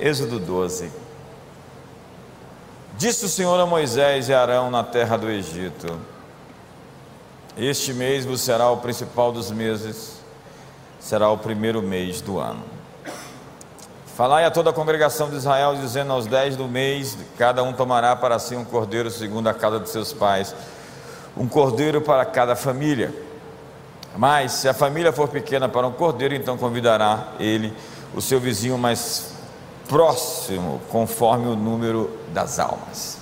[0.00, 0.90] Êxodo 12.
[2.96, 6.00] Disse o Senhor a Moisés e Arão na terra do Egito:
[7.54, 10.14] Este mês vos será o principal dos meses,
[10.98, 12.64] será o primeiro mês do ano.
[14.16, 18.16] Falai a toda a congregação de Israel, dizendo aos dez do mês, cada um tomará
[18.16, 20.54] para si um cordeiro segundo a casa de seus pais,
[21.36, 23.14] um cordeiro para cada família.
[24.16, 27.76] Mas se a família for pequena para um cordeiro, então convidará ele
[28.14, 29.39] o seu vizinho mais
[29.90, 33.18] próximo, conforme o número das almas.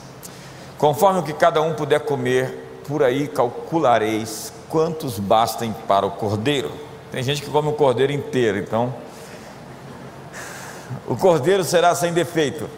[0.76, 6.70] Conforme o que cada um puder comer, por aí calculareis quantos bastem para o cordeiro.
[7.10, 8.92] Tem gente que come o cordeiro inteiro, então
[11.06, 12.68] o cordeiro será sem defeito.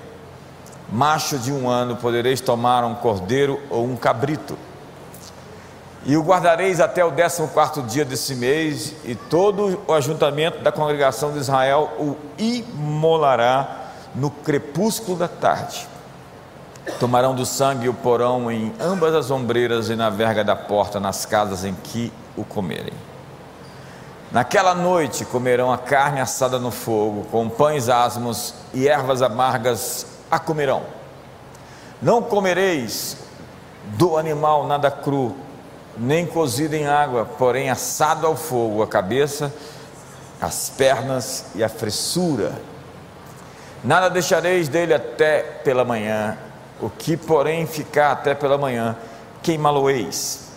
[0.88, 4.56] Macho de um ano podereis tomar um cordeiro ou um cabrito.
[6.06, 10.70] E o guardareis até o décimo quarto dia desse mês, e todo o ajuntamento da
[10.70, 13.79] congregação de Israel o imolará
[14.14, 15.88] no crepúsculo da tarde.
[16.98, 21.24] Tomarão do sangue o porão em ambas as ombreiras e na verga da porta, nas
[21.24, 22.92] casas em que o comerem.
[24.32, 30.38] Naquela noite comerão a carne assada no fogo, com pães asmos e ervas amargas a
[30.38, 30.82] comerão.
[32.00, 33.16] Não comereis
[33.96, 35.34] do animal nada cru,
[35.96, 39.52] nem cozido em água, porém assado ao fogo, a cabeça,
[40.40, 42.52] as pernas e a fressura.
[43.82, 46.36] Nada deixareis dele até pela manhã,
[46.80, 48.96] o que, porém, ficar até pela manhã,
[49.42, 50.50] queimá-lo-eis.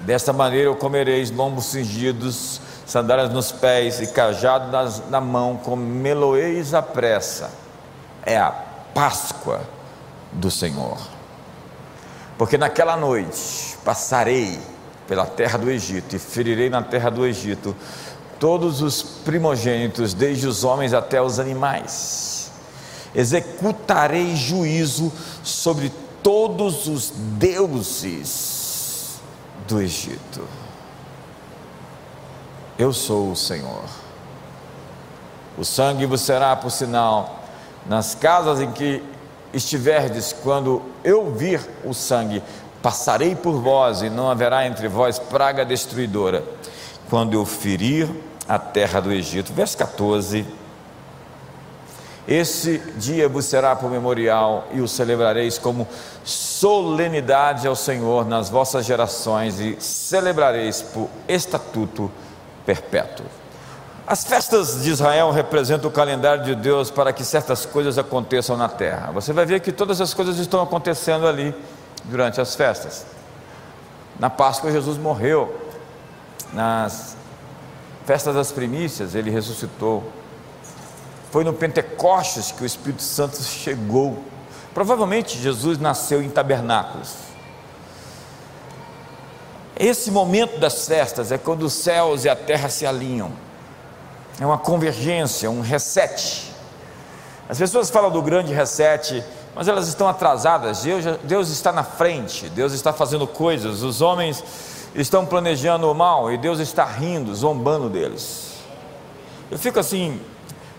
[0.00, 6.82] Desta maneira comereis lombos cingidos, sandálias nos pés e cajado nas, na mão, comê-lo-eis à
[6.82, 7.50] pressa.
[8.24, 8.50] É a
[8.92, 9.60] Páscoa
[10.32, 10.98] do Senhor.
[12.36, 14.58] Porque naquela noite passarei
[15.06, 17.76] pela terra do Egito e ferirei na terra do Egito
[18.40, 22.29] todos os primogênitos, desde os homens até os animais.
[23.14, 29.20] Executarei juízo sobre todos os deuses
[29.66, 30.46] do Egito.
[32.78, 33.84] Eu sou o Senhor.
[35.58, 37.40] O sangue vos será por sinal
[37.86, 39.02] nas casas em que
[39.52, 42.42] estiverdes, quando eu vir o sangue,
[42.82, 46.44] passarei por vós e não haverá entre vós praga destruidora,
[47.08, 48.08] quando eu ferir
[48.48, 49.52] a terra do Egito.
[49.52, 50.59] Verso 14.
[52.30, 55.88] Esse dia vos será por memorial e o celebrareis como
[56.22, 62.08] solenidade ao Senhor nas vossas gerações e celebrareis por estatuto
[62.64, 63.26] perpétuo.
[64.06, 68.68] As festas de Israel representam o calendário de Deus para que certas coisas aconteçam na
[68.68, 69.10] terra.
[69.10, 71.52] Você vai ver que todas as coisas estão acontecendo ali
[72.04, 73.06] durante as festas.
[74.20, 75.52] Na Páscoa, Jesus morreu.
[76.52, 77.16] Nas
[78.06, 80.19] festas das primícias, ele ressuscitou.
[81.30, 84.22] Foi no Pentecostes que o Espírito Santo chegou.
[84.74, 87.14] Provavelmente Jesus nasceu em tabernáculos.
[89.76, 93.32] Esse momento das festas é quando os céus e a terra se alinham.
[94.38, 96.52] É uma convergência, um reset.
[97.48, 99.24] As pessoas falam do grande reset,
[99.54, 100.82] mas elas estão atrasadas.
[100.82, 103.82] Deus, Deus está na frente, Deus está fazendo coisas.
[103.82, 104.44] Os homens
[104.94, 108.50] estão planejando o mal e Deus está rindo, zombando deles.
[109.50, 110.20] Eu fico assim,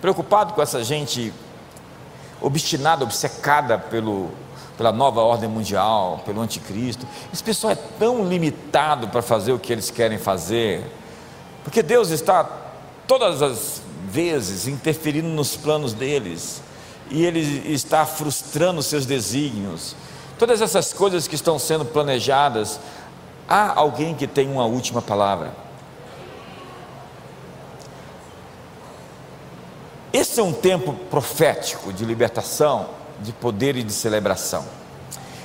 [0.02, 1.32] preocupado com essa gente
[2.42, 4.32] obstinada, obcecada pelo
[4.82, 7.06] pela nova ordem mundial, pelo anticristo.
[7.32, 10.84] Esse pessoal é tão limitado para fazer o que eles querem fazer,
[11.64, 12.44] porque Deus está
[13.06, 16.64] todas as vezes interferindo nos planos deles,
[17.12, 19.96] e Ele está frustrando seus desígnios.
[20.40, 22.80] Todas essas coisas que estão sendo planejadas,
[23.48, 25.54] há alguém que tem uma última palavra.
[30.14, 32.90] Esse é um tempo profético de libertação
[33.22, 34.66] de poder e de celebração.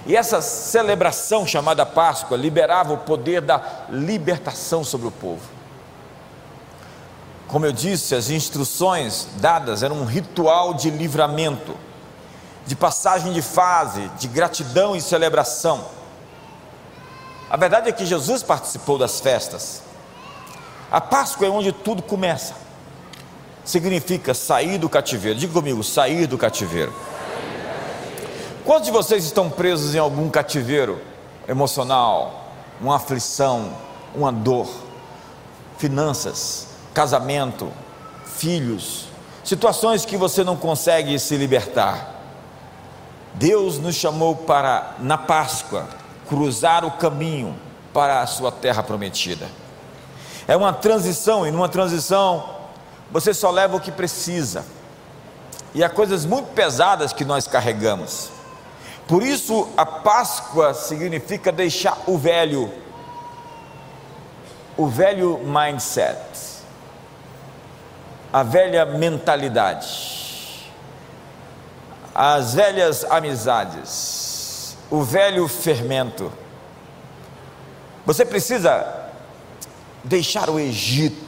[0.06, 3.60] E essa celebração chamada Páscoa liberava o poder da
[3.91, 5.43] libertação sobre o povo.
[7.49, 11.76] Como eu disse, as instruções dadas eram um ritual de livramento,
[12.67, 15.85] de passagem de fase, de gratidão e celebração.
[17.49, 19.82] A verdade é que Jesus participou das festas.
[20.91, 22.66] A Páscoa é onde tudo começa.
[23.67, 25.37] Significa sair do cativeiro.
[25.37, 26.95] Diga comigo, sair do cativeiro.
[28.65, 31.01] Quantos de vocês estão presos em algum cativeiro
[31.49, 32.49] emocional,
[32.81, 33.73] uma aflição,
[34.15, 34.69] uma dor,
[35.79, 37.69] finanças, casamento,
[38.25, 39.07] filhos,
[39.45, 42.15] situações que você não consegue se libertar?
[43.35, 45.89] Deus nos chamou para, na Páscoa,
[46.29, 47.55] cruzar o caminho
[47.93, 49.49] para a sua terra prometida.
[50.47, 52.56] É uma transição, e numa transição
[53.11, 54.64] você só leva o que precisa.
[55.75, 58.31] e há coisas muito pesadas que nós carregamos.
[59.06, 62.73] Por isso, a Páscoa significa deixar o velho,
[64.76, 66.19] o velho mindset,
[68.32, 70.73] a velha mentalidade,
[72.14, 76.32] as velhas amizades, o velho fermento.
[78.06, 79.11] Você precisa
[80.03, 81.25] deixar o Egito.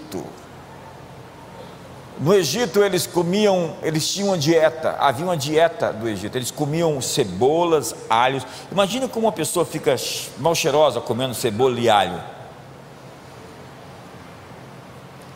[2.20, 7.00] No Egito eles comiam, eles tinham uma dieta, havia uma dieta do Egito, eles comiam
[7.00, 8.44] cebolas, alhos.
[8.72, 9.94] Imagina como uma pessoa fica
[10.38, 12.20] mal cheirosa comendo cebola e alho.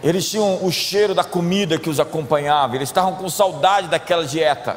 [0.03, 4.77] Eles tinham o cheiro da comida que os acompanhava, eles estavam com saudade daquela dieta.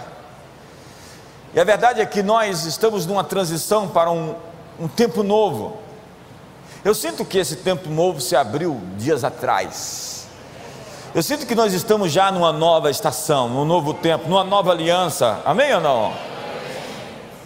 [1.56, 4.36] E a verdade é que nós estamos numa transição para um,
[4.80, 5.80] um tempo novo.
[6.84, 10.15] Eu sinto que esse tempo novo se abriu dias atrás.
[11.16, 15.42] Eu sinto que nós estamos já numa nova estação, num novo tempo, numa nova aliança.
[15.46, 16.14] Amém ou não?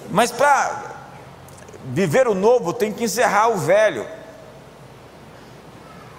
[0.09, 0.95] Mas para
[1.85, 4.07] viver o novo tem que encerrar o velho.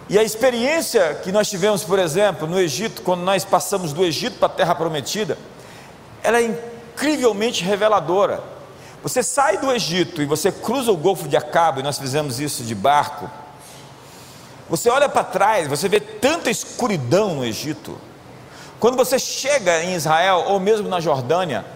[0.09, 4.39] E a experiência que nós tivemos, por exemplo, no Egito, quando nós passamos do Egito
[4.39, 5.37] para a Terra Prometida,
[6.23, 8.45] ela é incrivelmente reveladora.
[9.03, 12.63] Você sai do Egito e você cruza o Golfo de Acabo, e nós fizemos isso
[12.63, 13.29] de barco.
[14.71, 17.99] Você olha para trás, você vê tanta escuridão no Egito.
[18.79, 21.67] Quando você chega em Israel ou mesmo na Jordânia,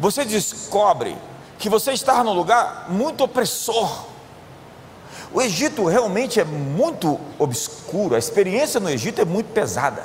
[0.00, 1.16] você descobre
[1.60, 4.06] que você está num lugar muito opressor.
[5.32, 10.02] O Egito realmente é muito obscuro, a experiência no Egito é muito pesada.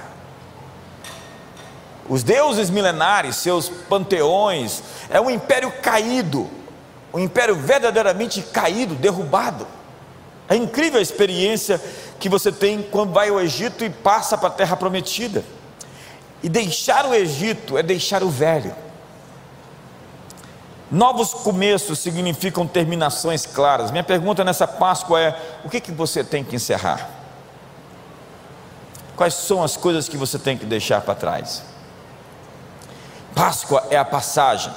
[2.07, 6.47] Os deuses milenares, seus panteões, é um império caído,
[7.11, 9.65] um império verdadeiramente caído, derrubado.
[10.47, 11.81] É incrível a experiência
[12.19, 15.43] que você tem quando vai ao Egito e passa para a terra prometida.
[16.43, 18.75] E deixar o Egito é deixar o velho.
[20.91, 23.89] Novos começos significam terminações claras.
[23.89, 27.09] Minha pergunta nessa Páscoa é: o que, que você tem que encerrar?
[29.15, 31.63] Quais são as coisas que você tem que deixar para trás?
[33.33, 34.71] Páscoa é a passagem,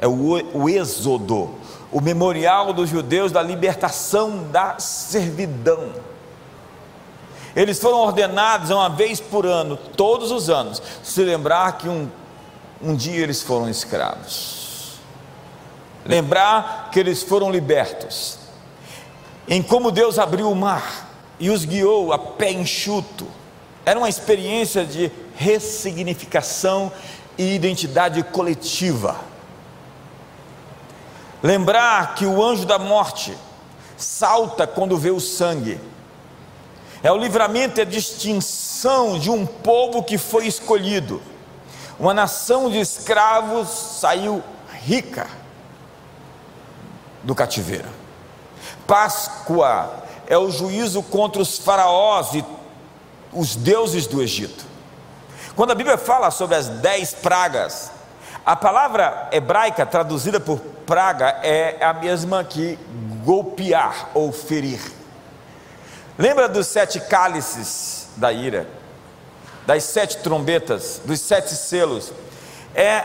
[0.00, 1.54] é o, o êxodo,
[1.92, 5.92] o memorial dos judeus da libertação da servidão.
[7.54, 12.08] Eles foram ordenados uma vez por ano, todos os anos, se lembrar que um,
[12.80, 14.94] um dia eles foram escravos.
[16.04, 18.38] Lembrar que eles foram libertos.
[19.46, 23.26] Em como Deus abriu o mar e os guiou a pé enxuto.
[23.84, 26.90] Era uma experiência de ressignificação
[27.36, 29.31] e identidade coletiva.
[31.42, 33.36] Lembrar que o anjo da morte
[33.96, 35.80] salta quando vê o sangue
[37.02, 41.20] é o livramento e a distinção de um povo que foi escolhido.
[41.98, 44.42] Uma nação de escravos saiu
[44.84, 45.28] rica
[47.22, 47.88] do cativeiro.
[48.86, 52.44] Páscoa é o juízo contra os faraós e
[53.32, 54.64] os deuses do Egito.
[55.54, 57.91] Quando a Bíblia fala sobre as dez pragas,
[58.44, 62.78] a palavra hebraica traduzida por praga é a mesma que
[63.24, 64.80] golpear ou ferir.
[66.18, 68.66] Lembra dos sete cálices da ira,
[69.66, 72.12] das sete trombetas, dos sete selos?
[72.74, 73.04] É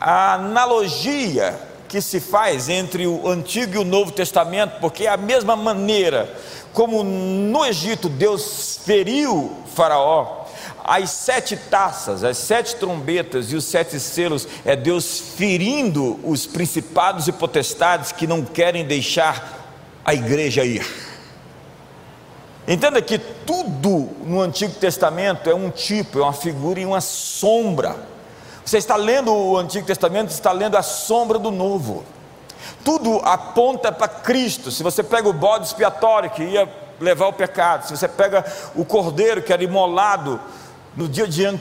[0.00, 1.58] a analogia
[1.88, 6.32] que se faz entre o Antigo e o Novo Testamento, porque é a mesma maneira
[6.72, 10.39] como no Egito Deus feriu Faraó,
[10.84, 17.28] as sete taças, as sete trombetas e os sete selos é Deus ferindo os principados
[17.28, 19.58] e potestades que não querem deixar
[20.04, 20.86] a igreja ir.
[22.66, 27.96] Entenda que tudo no Antigo Testamento é um tipo, é uma figura e uma sombra.
[28.64, 32.04] Você está lendo o Antigo Testamento, está lendo a sombra do Novo.
[32.84, 34.70] Tudo aponta para Cristo.
[34.70, 36.68] Se você pega o bode expiatório que ia
[37.00, 38.44] levar o pecado, se você pega
[38.74, 40.38] o cordeiro que era imolado
[40.96, 41.58] no dia de Yom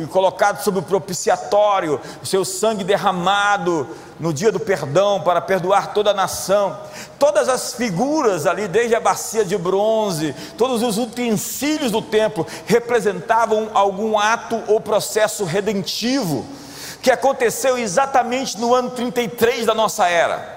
[0.00, 3.88] e colocado sobre o propiciatório, o seu sangue derramado
[4.20, 6.78] no dia do perdão para perdoar toda a nação.
[7.18, 13.70] Todas as figuras ali, desde a bacia de bronze, todos os utensílios do templo representavam
[13.72, 16.44] algum ato ou processo redentivo
[17.02, 20.55] que aconteceu exatamente no ano 33 da nossa era.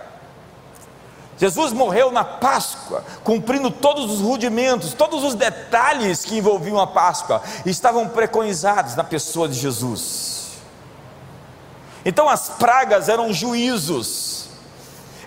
[1.40, 7.42] Jesus morreu na Páscoa, cumprindo todos os rudimentos, todos os detalhes que envolviam a Páscoa,
[7.66, 10.50] estavam preconizados na pessoa de Jesus.
[12.04, 14.50] Então as pragas eram juízos,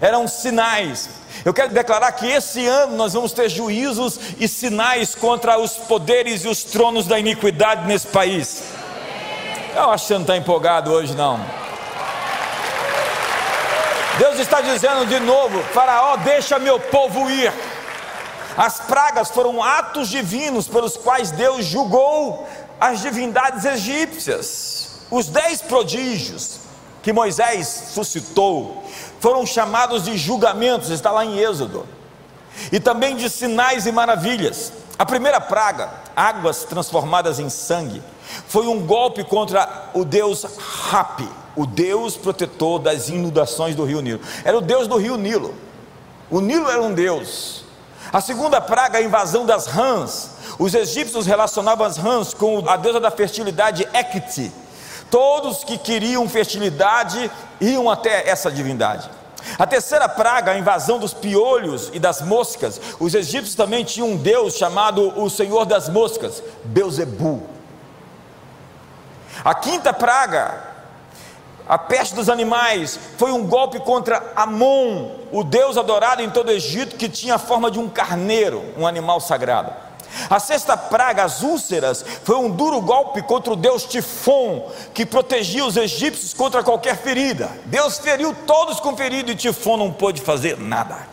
[0.02, 1.09] eram sinais.
[1.47, 6.45] Eu quero declarar que esse ano nós vamos ter juízos e sinais contra os poderes
[6.45, 8.64] e os tronos da iniquidade nesse país.
[9.75, 11.40] Eu acho que você não está empolgado hoje, não.
[14.23, 17.52] Deus está dizendo de novo: Faraó, deixa meu povo ir.
[18.57, 22.47] As pragas foram atos divinos pelos quais Deus julgou
[22.79, 25.00] as divindades egípcias.
[25.11, 26.61] Os dez prodígios
[27.02, 28.85] que Moisés suscitou
[29.19, 31.85] foram chamados de julgamentos, está lá em Êxodo,
[32.71, 34.73] e também de sinais e maravilhas.
[34.97, 38.00] A primeira praga, águas transformadas em sangue,
[38.47, 40.47] foi um golpe contra o deus
[40.91, 44.21] Rapi, o deus protetor das inundações do rio Nilo.
[44.45, 45.55] Era o deus do rio Nilo.
[46.31, 47.65] O Nilo era um deus.
[48.13, 50.31] A segunda praga, a invasão das rãs.
[50.59, 54.53] Os egípcios relacionavam as rãs com a deusa da fertilidade Ekti.
[55.11, 57.31] Todos que queriam fertilidade
[57.61, 59.11] iam até essa divindade.
[59.59, 62.81] A terceira praga, a invasão dos piolhos e das moscas.
[62.99, 67.43] Os egípcios também tinham um deus chamado o Senhor das Moscas, Beuzebu.
[69.45, 70.72] A quinta praga,
[71.69, 76.52] a peste dos animais, foi um golpe contra Amon, o deus adorado em todo o
[76.52, 79.73] Egito, que tinha a forma de um carneiro, um animal sagrado.
[80.28, 85.64] A sexta praga, as úlceras, foi um duro golpe contra o deus Tifon, que protegia
[85.64, 87.50] os egípcios contra qualquer ferida.
[87.66, 91.12] Deus feriu todos com ferida e Tifon não pôde fazer nada.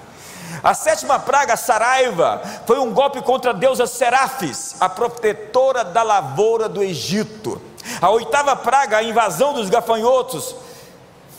[0.62, 6.68] A sétima praga, Saraiva, foi um golpe contra a deusa Serafis, a protetora da lavoura
[6.68, 7.69] do Egito.
[8.02, 10.56] A oitava praga, a invasão dos gafanhotos,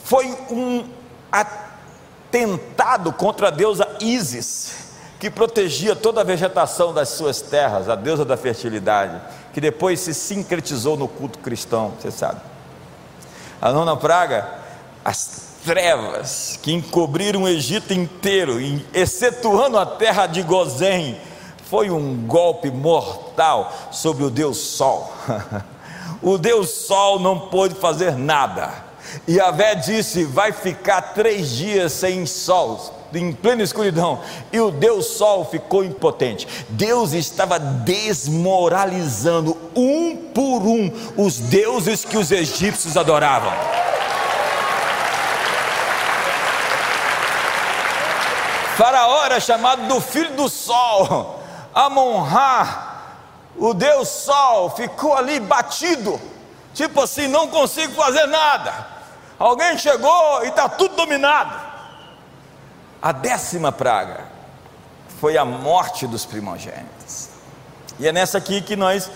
[0.03, 0.87] foi um
[1.31, 4.73] atentado contra a deusa Isis,
[5.19, 9.21] que protegia toda a vegetação das suas terras, a deusa da fertilidade,
[9.53, 12.41] que depois se sincretizou no culto cristão, você sabe.
[13.61, 14.47] A nona praga,
[15.05, 18.57] as trevas que encobriram o Egito inteiro,
[18.93, 21.19] excetuando a terra de Gozém,
[21.69, 25.11] foi um golpe mortal sobre o Deus Sol.
[26.21, 28.91] o Deus Sol não pôde fazer nada.
[29.27, 34.19] E Vé disse: Vai ficar três dias sem sol, em plena escuridão.
[34.51, 36.47] E o Deus Sol ficou impotente.
[36.69, 43.51] Deus estava desmoralizando um por um os deuses que os egípcios adoravam.
[48.77, 51.39] Faraó era chamado do filho do sol.
[51.73, 52.90] Amon-Ra
[53.57, 56.19] o Deus Sol ficou ali batido,
[56.73, 58.87] tipo assim, não consigo fazer nada.
[59.37, 61.71] Alguém chegou e está tudo dominado.
[63.01, 64.25] A décima praga
[65.19, 67.29] foi a morte dos primogênitos.
[67.99, 69.09] E é nessa aqui que nós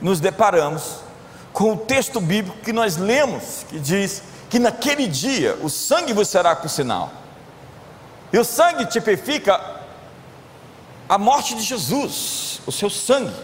[0.00, 1.00] nos deparamos
[1.52, 6.28] com o texto bíblico que nós lemos, que diz que naquele dia o sangue vos
[6.28, 7.10] será por sinal.
[8.32, 9.58] E o sangue tipifica
[11.08, 13.34] a morte de Jesus, o seu sangue.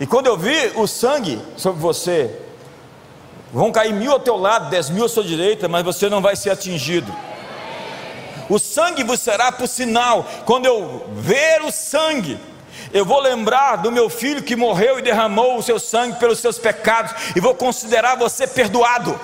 [0.00, 2.34] E quando eu vi o sangue sobre você,
[3.52, 6.34] vão cair mil ao teu lado, dez mil à sua direita, mas você não vai
[6.34, 7.12] ser atingido.
[8.48, 10.26] O sangue vos será por sinal.
[10.44, 12.38] Quando eu ver o sangue,
[12.92, 16.58] eu vou lembrar do meu filho que morreu e derramou o seu sangue pelos seus
[16.58, 19.18] pecados, e vou considerar você perdoado.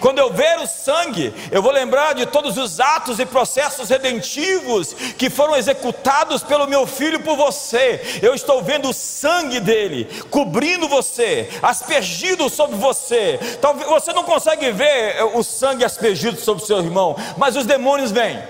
[0.00, 4.94] Quando eu ver o sangue, eu vou lembrar de todos os atos e processos redentivos
[5.16, 8.20] que foram executados pelo meu filho por você.
[8.22, 13.38] Eu estou vendo o sangue dele cobrindo você, aspergido sobre você.
[13.60, 18.10] Talvez você não consegue ver o sangue aspergido sobre o seu irmão, mas os demônios
[18.10, 18.42] vêm.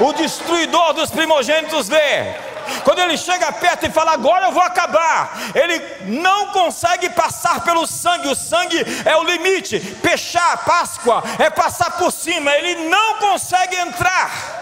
[0.00, 2.49] O destruidor dos primogênitos vê
[2.84, 7.86] quando ele chega perto e fala, agora eu vou acabar, ele não consegue passar pelo
[7.86, 9.80] sangue, o sangue é o limite.
[10.02, 14.58] Pechar, Páscoa, é passar por cima, ele não consegue entrar.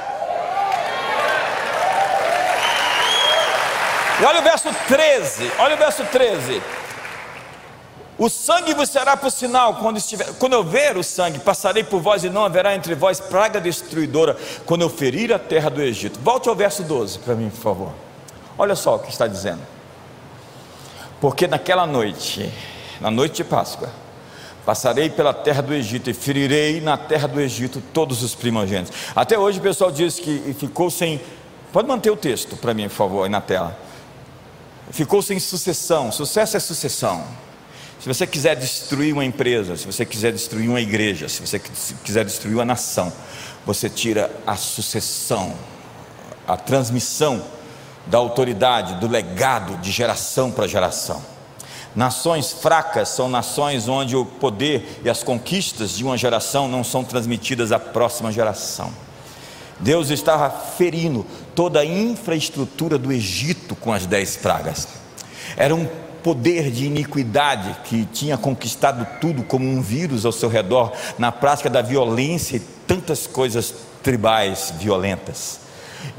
[4.21, 6.63] E olha o verso 13, olha o verso 13.
[8.19, 12.01] O sangue vos será por sinal quando, estiver, quando eu ver o sangue, passarei por
[12.01, 16.19] vós e não haverá entre vós praga destruidora quando eu ferir a terra do Egito.
[16.19, 17.93] Volte ao verso 12 para mim, por favor.
[18.59, 19.61] Olha só o que está dizendo.
[21.21, 22.53] Porque naquela noite,
[23.01, 23.89] na noite de Páscoa,
[24.67, 28.93] passarei pela terra do Egito e ferirei na terra do Egito todos os primogênitos.
[29.15, 31.21] Até hoje o pessoal diz que ficou sem.
[31.73, 33.79] Pode manter o texto para mim, por favor, aí na tela.
[34.91, 36.11] Ficou sem sucessão.
[36.11, 37.25] Sucesso é sucessão.
[38.01, 42.25] Se você quiser destruir uma empresa, se você quiser destruir uma igreja, se você quiser
[42.25, 43.13] destruir uma nação,
[43.67, 45.55] você tira a sucessão,
[46.47, 47.43] a transmissão
[48.07, 51.21] da autoridade, do legado de geração para geração.
[51.95, 57.03] Nações fracas são nações onde o poder e as conquistas de uma geração não são
[57.03, 58.93] transmitidas à próxima geração.
[59.81, 64.87] Deus estava ferindo toda a infraestrutura do Egito com as dez pragas.
[65.57, 65.89] Era um
[66.23, 71.71] poder de iniquidade que tinha conquistado tudo como um vírus ao seu redor, na prática
[71.71, 75.61] da violência e tantas coisas tribais violentas.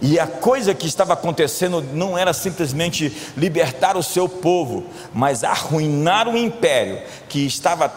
[0.01, 6.27] E a coisa que estava acontecendo não era simplesmente libertar o seu povo, mas arruinar
[6.27, 7.91] o império que estava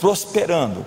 [0.00, 0.84] prosperando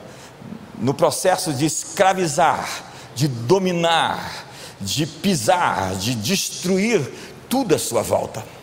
[0.78, 2.84] no processo de escravizar,
[3.16, 4.46] de dominar,
[4.80, 7.02] de pisar, de destruir
[7.50, 8.57] tudo à sua volta.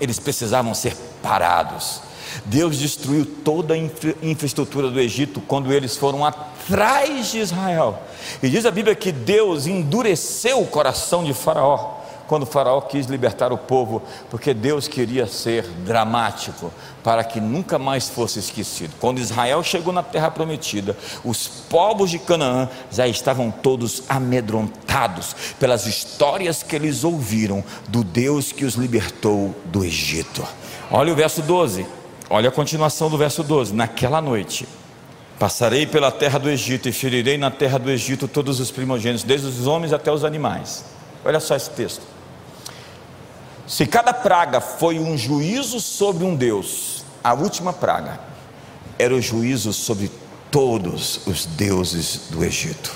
[0.00, 2.00] Eles precisavam ser parados.
[2.44, 8.02] Deus destruiu toda a infra infraestrutura do Egito quando eles foram atrás de Israel.
[8.42, 11.93] E diz a Bíblia que Deus endureceu o coração de Faraó
[12.26, 18.08] quando Faraó quis libertar o povo, porque Deus queria ser dramático, para que nunca mais
[18.08, 18.94] fosse esquecido.
[19.00, 25.86] Quando Israel chegou na terra prometida, os povos de Canaã já estavam todos amedrontados pelas
[25.86, 30.46] histórias que eles ouviram do Deus que os libertou do Egito.
[30.90, 31.86] Olha o verso 12.
[32.30, 34.66] Olha a continuação do verso 12: Naquela noite,
[35.38, 39.46] passarei pela terra do Egito e ferirei na terra do Egito todos os primogênitos, desde
[39.46, 40.84] os homens até os animais.
[41.24, 42.13] Olha só esse texto.
[43.66, 48.20] Se cada praga foi um juízo sobre um Deus, a última praga
[48.98, 50.10] era o juízo sobre
[50.50, 52.92] todos os deuses do Egito.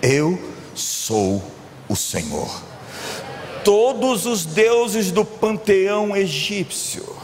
[0.00, 0.38] Eu
[0.74, 1.42] sou
[1.88, 2.62] o Senhor.
[3.64, 7.16] Todos os deuses do panteão egípcio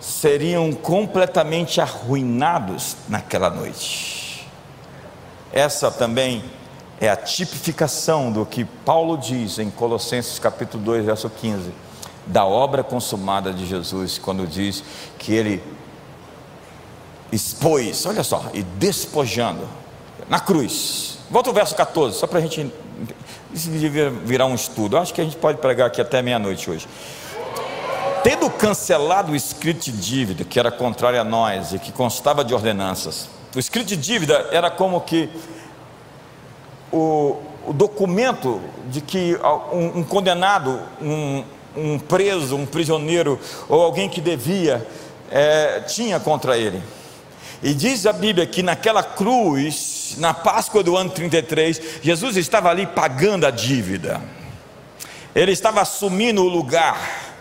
[0.00, 4.46] seriam completamente arruinados naquela noite.
[5.52, 6.42] Essa também
[7.00, 11.72] é a tipificação do que Paulo diz em Colossenses capítulo 2, verso 15,
[12.26, 14.82] da obra consumada de Jesus, quando diz
[15.18, 15.62] que ele
[17.32, 19.68] expôs, olha só, e despojando
[20.28, 21.18] na cruz.
[21.30, 22.72] Volta o verso 14, só para a gente.
[23.52, 24.96] Isso devia virar um estudo.
[24.96, 26.88] Acho que a gente pode pregar aqui até meia-noite hoje
[28.24, 32.54] tendo cancelado o escrito de dívida, que era contrário a nós e que constava de
[32.54, 35.28] ordenanças, o escrito de dívida era como que
[36.94, 39.36] o, o documento de que
[39.72, 41.44] um, um condenado, um,
[41.76, 44.86] um, preso, um prisioneiro ou alguém que devia
[45.30, 46.80] é, tinha contra ele.
[47.62, 52.86] E diz a Bíblia que naquela cruz, na Páscoa do ano 33, Jesus estava ali
[52.86, 54.20] pagando a dívida,
[55.34, 57.33] ele estava assumindo o lugar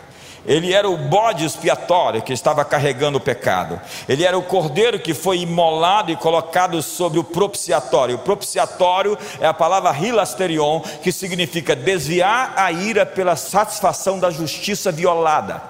[0.45, 3.79] ele era o bode expiatório que estava carregando o pecado.
[4.09, 8.15] Ele era o cordeiro que foi imolado e colocado sobre o propiciatório.
[8.15, 14.91] O propiciatório é a palavra hilasterion, que significa desviar a ira pela satisfação da justiça
[14.91, 15.63] violada.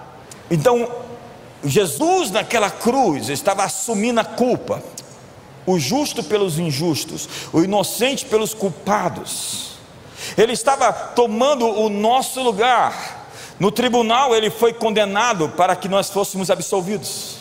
[0.49, 0.89] Então,
[1.63, 4.83] Jesus naquela cruz estava assumindo a culpa,
[5.67, 9.73] o justo pelos injustos, o inocente pelos culpados.
[10.36, 13.22] Ele estava tomando o nosso lugar
[13.63, 17.38] no tribunal ele foi condenado para que nós fôssemos absolvidos.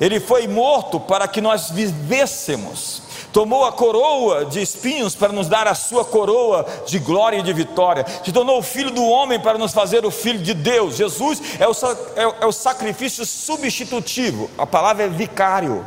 [0.00, 3.00] Ele foi morto para que nós vivêssemos.
[3.32, 7.52] Tomou a coroa de espinhos para nos dar a sua coroa de glória e de
[7.52, 8.04] vitória.
[8.24, 10.96] Se tornou o filho do homem para nos fazer o filho de Deus.
[10.96, 11.72] Jesus é o,
[12.16, 14.50] é, é o sacrifício substitutivo.
[14.58, 15.84] A palavra é vicário.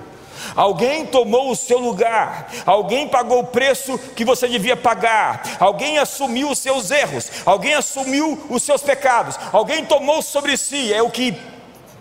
[0.55, 6.49] Alguém tomou o seu lugar, alguém pagou o preço que você devia pagar, alguém assumiu
[6.49, 11.35] os seus erros, alguém assumiu os seus pecados, alguém tomou sobre si, é o que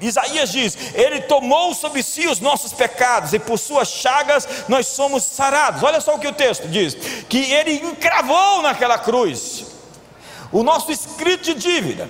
[0.00, 5.22] Isaías diz: Ele tomou sobre si os nossos pecados e por suas chagas nós somos
[5.22, 5.82] sarados.
[5.82, 6.94] Olha só o que o texto diz:
[7.28, 9.66] que Ele encravou naquela cruz
[10.50, 12.08] o nosso escrito de dívida,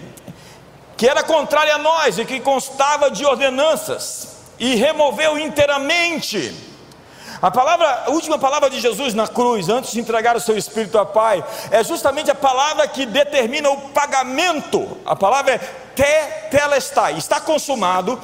[0.97, 4.32] que era contrário a nós e que constava de ordenanças
[4.63, 6.55] e removeu inteiramente.
[7.43, 10.97] A palavra, a última palavra de Jesus na cruz, antes de entregar o seu espírito
[10.97, 14.97] ao Pai, é justamente a palavra que determina o pagamento.
[15.05, 18.21] A palavra é te telestai, está consumado.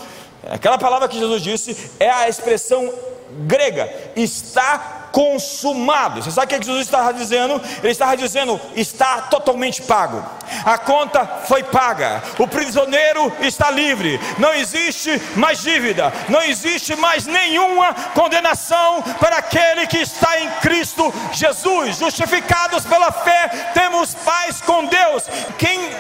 [0.49, 2.95] Aquela palavra que Jesus disse é a expressão
[3.41, 6.23] grega, está consumado.
[6.23, 7.61] Você sabe o que Jesus estava dizendo?
[7.83, 10.25] Ele estava dizendo: está totalmente pago.
[10.65, 12.23] A conta foi paga.
[12.39, 14.21] O prisioneiro está livre.
[14.39, 16.13] Não existe mais dívida.
[16.29, 21.99] Não existe mais nenhuma condenação para aquele que está em Cristo Jesus.
[21.99, 25.25] Justificados pela fé, temos paz com Deus.
[25.59, 25.91] Quem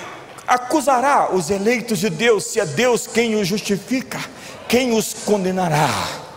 [0.47, 4.18] acusará os eleitos de Deus se é Deus quem os justifica?
[4.66, 6.28] Quem os condenará?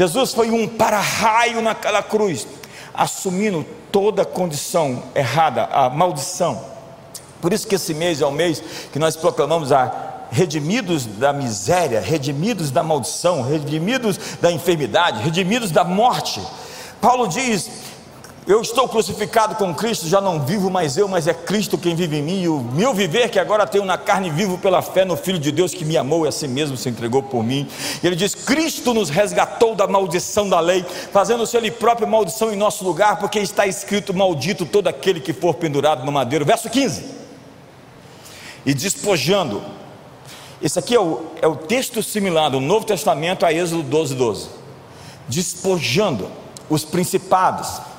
[0.00, 2.48] Jesus foi um para-raio naquela cruz,
[2.94, 6.58] assumindo toda a condição errada, a maldição.
[7.38, 12.00] Por isso que esse mês é o mês que nós proclamamos a redimidos da miséria,
[12.00, 16.40] redimidos da maldição, redimidos da enfermidade, redimidos da morte.
[16.98, 17.68] Paulo diz
[18.50, 22.16] Eu estou crucificado com Cristo, já não vivo mais eu, mas é Cristo quem vive
[22.16, 22.42] em mim.
[22.42, 25.52] E o meu viver que agora tenho na carne, vivo pela fé no Filho de
[25.52, 27.68] Deus que me amou e a si mesmo se entregou por mim.
[28.02, 32.56] E ele diz: Cristo nos resgatou da maldição da lei, fazendo-se ele próprio maldição em
[32.56, 36.44] nosso lugar, porque está escrito: Maldito todo aquele que for pendurado no madeiro.
[36.44, 37.04] Verso 15.
[38.66, 39.62] E despojando.
[40.60, 44.48] Esse aqui é o, é o texto similar do Novo Testamento a Êxodo 12, 12.
[45.28, 46.28] Despojando
[46.68, 47.89] os principados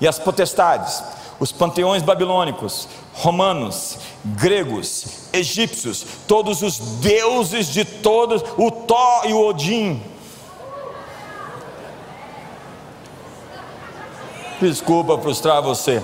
[0.00, 1.02] e as potestades,
[1.38, 9.46] os panteões babilônicos, romanos, gregos, egípcios, todos os deuses de todos, o Tó e o
[9.46, 10.02] Odin.
[14.60, 16.02] Desculpa frustrar você.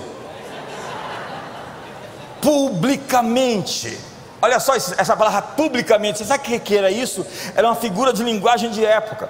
[2.41, 3.97] Publicamente.
[4.41, 6.19] Olha só essa palavra publicamente.
[6.19, 7.25] Você sabe o que era isso?
[7.55, 9.29] Era uma figura de linguagem de época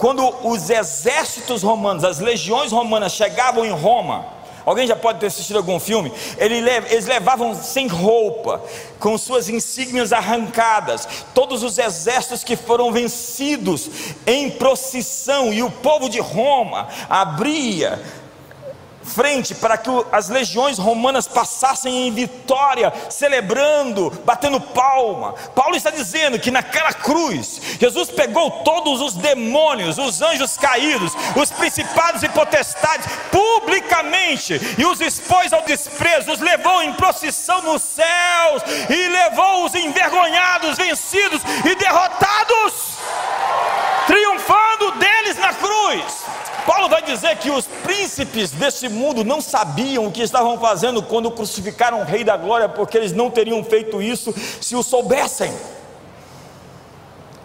[0.00, 4.24] quando os exércitos romanos, as legiões romanas chegavam em Roma,
[4.64, 6.10] alguém já pode ter assistido algum filme?
[6.38, 8.62] Eles levavam sem roupa,
[8.98, 13.90] com suas insígnias arrancadas, todos os exércitos que foram vencidos
[14.26, 18.02] em procissão, e o povo de Roma abria
[19.10, 25.34] frente para que as legiões romanas passassem em vitória, celebrando, batendo palma.
[25.54, 31.50] Paulo está dizendo que naquela cruz, Jesus pegou todos os demônios, os anjos caídos, os
[31.50, 38.62] principados e potestades, publicamente, e os expôs ao desprezo, os levou em procissão nos céus,
[38.88, 42.98] e levou os envergonhados, vencidos e derrotados,
[44.06, 46.29] triunfando deles na cruz.
[46.66, 51.30] Paulo vai dizer que os príncipes desse mundo não sabiam o que estavam fazendo quando
[51.30, 55.52] crucificaram o Rei da Glória, porque eles não teriam feito isso se o soubessem.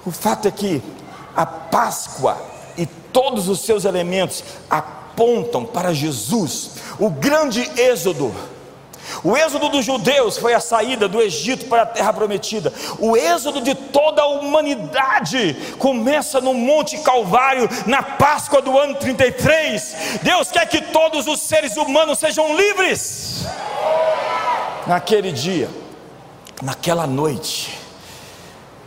[0.05, 0.81] O fato é que
[1.35, 2.37] a Páscoa
[2.77, 8.33] e todos os seus elementos apontam para Jesus, o grande êxodo
[9.23, 12.73] o êxodo dos judeus foi a saída do Egito para a terra prometida.
[12.99, 19.95] O êxodo de toda a humanidade começa no Monte Calvário, na Páscoa do ano 33.
[20.21, 23.45] Deus quer que todos os seres humanos sejam livres.
[24.87, 25.69] Naquele dia,
[26.61, 27.79] naquela noite.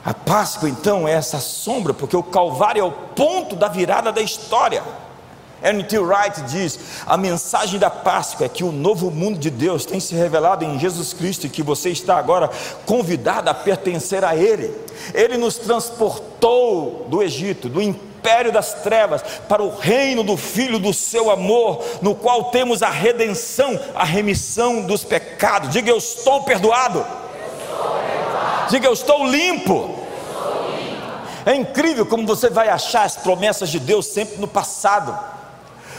[0.04, 4.22] A Páscoa então é essa sombra, porque o Calvário é o ponto da virada da
[4.22, 4.82] história.
[5.62, 5.98] N.T.
[5.98, 10.14] Wright diz: a mensagem da Páscoa é que o novo mundo de Deus tem se
[10.14, 12.50] revelado em Jesus Cristo e que você está agora
[12.86, 14.72] convidado a pertencer a Ele.
[15.12, 20.92] Ele nos transportou do Egito, do império das trevas, para o reino do Filho do
[20.92, 25.70] seu amor, no qual temos a redenção, a remissão dos pecados.
[25.70, 26.98] Diga eu estou perdoado.
[26.98, 28.70] Eu estou perdoado.
[28.70, 29.98] Diga eu estou limpo.
[31.44, 35.37] É incrível como você vai achar as promessas de Deus sempre no passado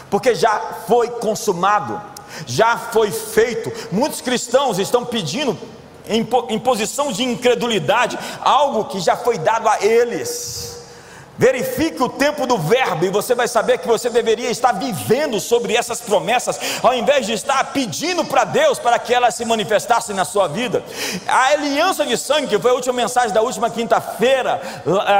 [0.09, 2.01] porque já foi consumado,
[2.45, 3.71] já foi feito.
[3.91, 5.57] Muitos cristãos estão pedindo,
[6.07, 6.23] em,
[6.59, 10.68] posição de incredulidade, algo que já foi dado a eles.
[11.39, 15.73] Verifique o tempo do verbo e você vai saber que você deveria estar vivendo sobre
[15.73, 20.25] essas promessas, ao invés de estar pedindo para Deus para que elas se manifestassem na
[20.25, 20.83] sua vida.
[21.25, 24.59] A aliança de sangue, que foi a última mensagem da última quinta-feira,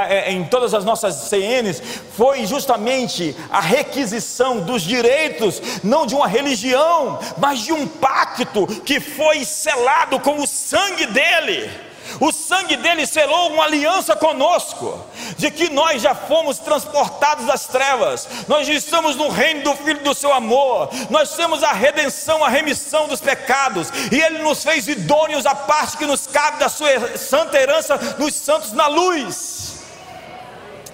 [0.10, 6.28] é, em todas as nossas CNs, foi justamente a requisição dos direitos, não de uma
[6.28, 11.89] religião, mas de um pacto que foi selado com o sangue dele.
[12.20, 15.00] O sangue dele selou uma aliança conosco,
[15.38, 20.04] de que nós já fomos transportados das trevas, nós já estamos no reino do Filho
[20.04, 24.88] do seu amor, nós temos a redenção, a remissão dos pecados, e ele nos fez
[24.88, 29.80] idôneos à parte que nos cabe da sua santa herança nos santos na luz.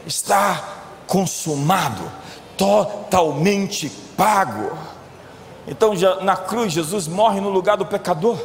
[0.05, 0.63] Está
[1.07, 2.11] consumado,
[2.57, 4.77] totalmente pago.
[5.67, 8.37] Então, na cruz, Jesus morre no lugar do pecador.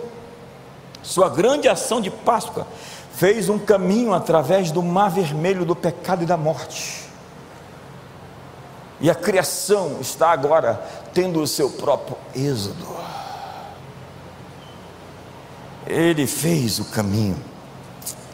[1.02, 2.66] Sua grande ação de Páscoa
[3.14, 7.04] fez um caminho através do mar vermelho do pecado e da morte.
[9.00, 10.82] E a criação está agora
[11.14, 12.86] tendo o seu próprio êxodo.
[15.86, 17.36] Ele fez o caminho.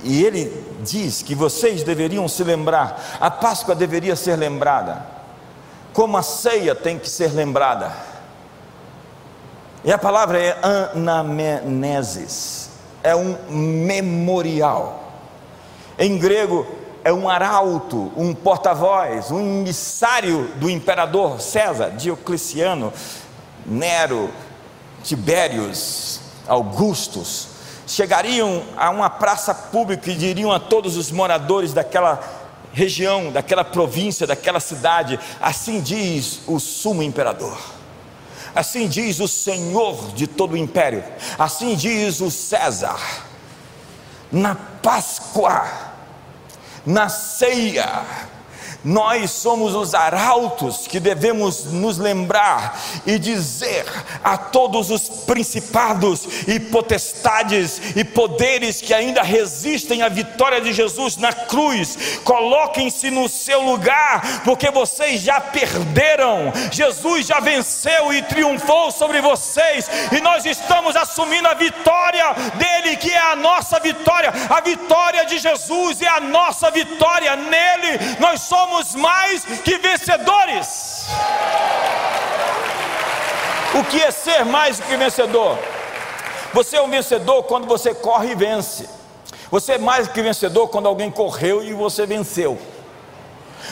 [0.03, 5.05] E ele diz que vocês deveriam se lembrar, a Páscoa deveria ser lembrada,
[5.93, 7.93] como a ceia tem que ser lembrada.
[9.87, 10.59] E a palavra é
[10.97, 12.71] anamnesis,
[13.05, 15.13] é um memorial.
[15.97, 16.67] Em grego,
[17.05, 22.93] é um arauto, um porta-voz, um emissário do imperador César, Diocleciano,
[23.65, 24.29] Nero,
[25.05, 26.19] Tibérios,
[26.49, 27.51] Augustus.
[27.87, 32.19] Chegariam a uma praça pública e diriam a todos os moradores daquela
[32.73, 37.76] região, daquela província, daquela cidade: assim diz o sumo imperador
[38.57, 41.05] assim diz o Senhor de todo o império,
[41.39, 42.99] assim diz o César,
[44.33, 45.69] na Páscoa,
[46.87, 48.05] na ceia,
[48.87, 53.85] nós somos os arautos que devemos nos lembrar e dizer
[54.23, 61.17] a todos os principados e potestades e poderes que ainda resistem à vitória de Jesus
[61.17, 66.53] na cruz: coloquem-se no seu lugar, porque vocês já perderam.
[66.71, 73.11] Jesus já venceu e triunfou sobre vocês, e nós estamos assumindo a vitória dele, que
[73.11, 74.33] é a nossa vitória.
[74.49, 81.07] A vitória de Jesus é a nossa vitória, nele nós somos somos mais que vencedores.
[83.75, 85.59] O que é ser mais que vencedor?
[86.53, 88.89] Você é um vencedor quando você corre e vence.
[89.51, 92.59] Você é mais que vencedor quando alguém correu e você venceu.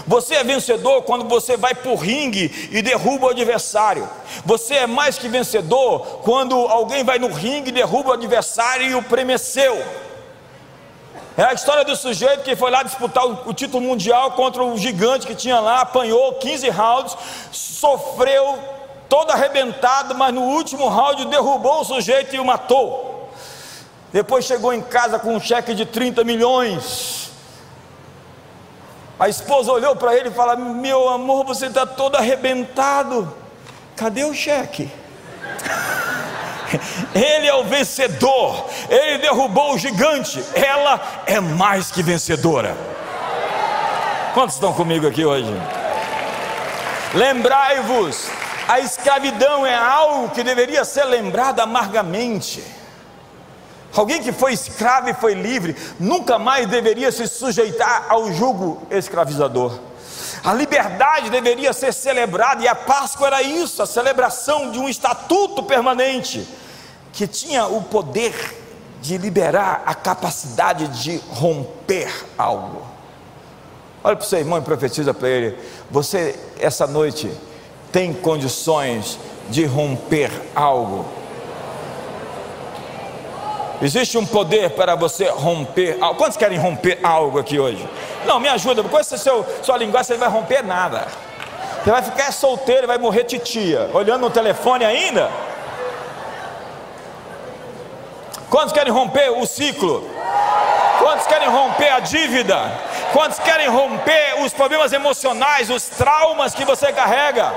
[0.07, 4.09] Você é vencedor quando você vai para o ringue e derruba o adversário.
[4.45, 8.95] Você é mais que vencedor quando alguém vai no ringue e derruba o adversário e
[8.95, 9.77] o premeceu.
[11.37, 15.27] É a história do sujeito que foi lá disputar o, título mundial contra o gigante
[15.27, 17.17] que tinha lá, apanhou 15 rounds,
[17.51, 18.57] sofreu
[19.09, 23.31] todo arrebentado, mas no último round derrubou o sujeito e o matou.
[24.13, 27.31] Depois chegou em casa com um cheque de 30 milhões.
[29.19, 33.33] A esposa olhou para ele e falou: Meu amor, você está todo arrebentado.
[33.97, 34.89] Cadê o cheque?
[37.15, 42.77] Ele é o vencedor, ele derrubou o gigante, ela é mais que vencedora.
[44.35, 45.53] Quantos estão comigo aqui hoje?
[47.15, 48.29] Lembrai-vos,
[48.67, 52.65] a escravidão é algo que deveria ser lembrado amargamente.
[53.95, 59.79] Alguém que foi escravo e foi livre, nunca mais deveria se sujeitar ao jugo escravizador.
[60.43, 65.63] A liberdade deveria ser celebrada, e a Páscoa era isso, a celebração de um estatuto
[65.63, 66.47] permanente
[67.15, 68.35] que tinha o poder
[69.01, 72.83] de liberar a capacidade de romper algo.
[74.03, 75.59] Olha para o seu irmão e profetiza para ele:
[75.91, 77.31] você, essa noite,
[77.93, 81.07] tem condições de romper algo.
[83.81, 86.17] Existe um poder para você romper algo.
[86.17, 87.87] Quantos querem romper algo aqui hoje?
[88.25, 91.07] Não, me ajuda, com essa seu, sua linguagem você não vai romper nada.
[91.83, 95.31] Você vai ficar solteiro, vai morrer titia, olhando no telefone ainda.
[98.55, 100.09] Quantos querem romper o ciclo?
[101.01, 102.57] Quantos querem romper a dívida?
[103.13, 107.53] Quantos querem romper os problemas emocionais, os traumas que você carrega?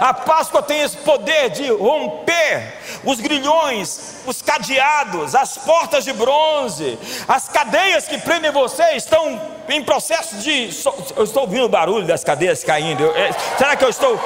[0.00, 6.98] A Páscoa tem esse poder de romper os grilhões, os cadeados, as portas de bronze,
[7.28, 10.70] as cadeias que prendem você estão em processo de.
[11.16, 13.04] Eu estou ouvindo o barulho das cadeias caindo.
[13.16, 14.18] É, será que eu estou.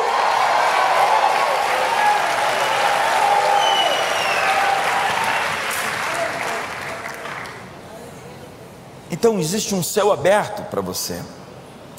[9.11, 11.23] Então existe um céu aberto para você,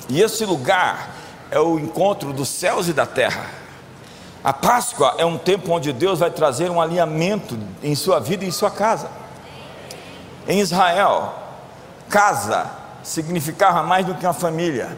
[0.08, 1.16] e esse lugar
[1.52, 3.50] é o encontro dos céus e da terra.
[4.44, 8.48] A Páscoa é um tempo onde Deus vai trazer um alinhamento em sua vida e
[8.48, 9.10] em sua casa.
[10.48, 11.36] Em Israel,
[12.10, 12.72] casa
[13.04, 14.98] significava mais do que uma família.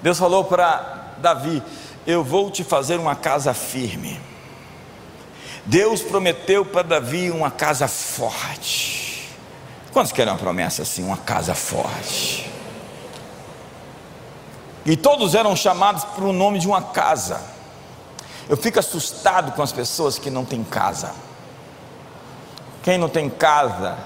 [0.00, 1.62] Deus falou para Davi:
[2.06, 4.18] Eu vou te fazer uma casa firme.
[5.66, 9.07] Deus prometeu para Davi uma casa forte.
[9.92, 11.04] Quantos querem uma promessa assim?
[11.04, 12.50] Uma casa forte.
[14.84, 17.40] E todos eram chamados por o nome de uma casa.
[18.48, 21.12] Eu fico assustado com as pessoas que não têm casa.
[22.82, 23.98] Quem não tem casa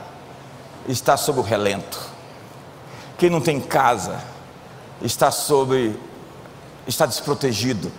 [0.88, 2.00] está sob o relento.
[3.16, 4.20] Quem não tem casa
[5.00, 5.98] está sobre
[6.86, 7.92] está desprotegido.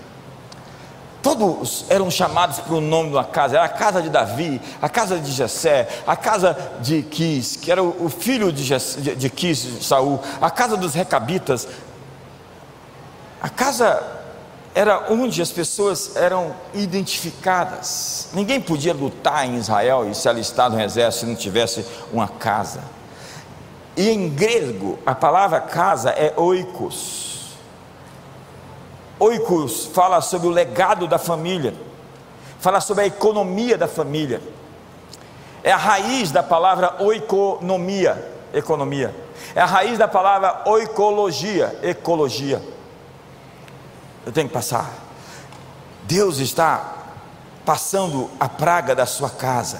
[1.23, 5.17] Todos eram chamados pelo nome de uma casa, era a casa de Davi, a casa
[5.17, 10.19] de Jessé, a casa de Quis, que era o filho de, Jessé, de Quis, Saul,
[10.41, 11.65] a casa dos recabitas.
[13.41, 14.03] A casa
[14.75, 18.27] era onde as pessoas eram identificadas.
[18.33, 22.81] Ninguém podia lutar em Israel e se alistar no exército se não tivesse uma casa.
[23.95, 27.22] E em grego, a palavra casa é oikos
[29.23, 31.73] Oikos fala sobre o legado da família,
[32.59, 34.41] fala sobre a economia da família.
[35.63, 38.21] É a raiz da palavra oikonomia,
[38.53, 39.15] economia.
[39.55, 42.61] É a raiz da palavra oicologia, ecologia.
[44.25, 44.91] Eu tenho que passar.
[46.03, 46.93] Deus está
[47.65, 49.79] passando a praga da sua casa.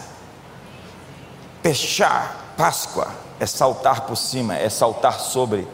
[1.62, 3.10] Pechar, Páscoa,
[3.42, 5.68] é saltar por cima, é saltar sobre.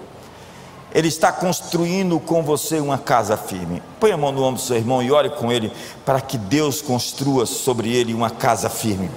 [0.94, 3.82] Ele está construindo com você uma casa firme.
[4.00, 5.72] Põe a mão no ombro do seu irmão e ore com ele
[6.04, 9.10] para que Deus construa sobre ele uma casa firme.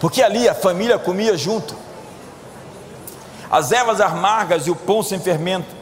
[0.00, 1.76] Porque ali a família comia junto.
[3.50, 5.76] As ervas amargas e o pão sem fermento.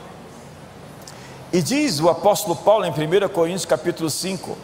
[1.53, 4.59] E diz o apóstolo Paulo em 1 Coríntios capítulo 5: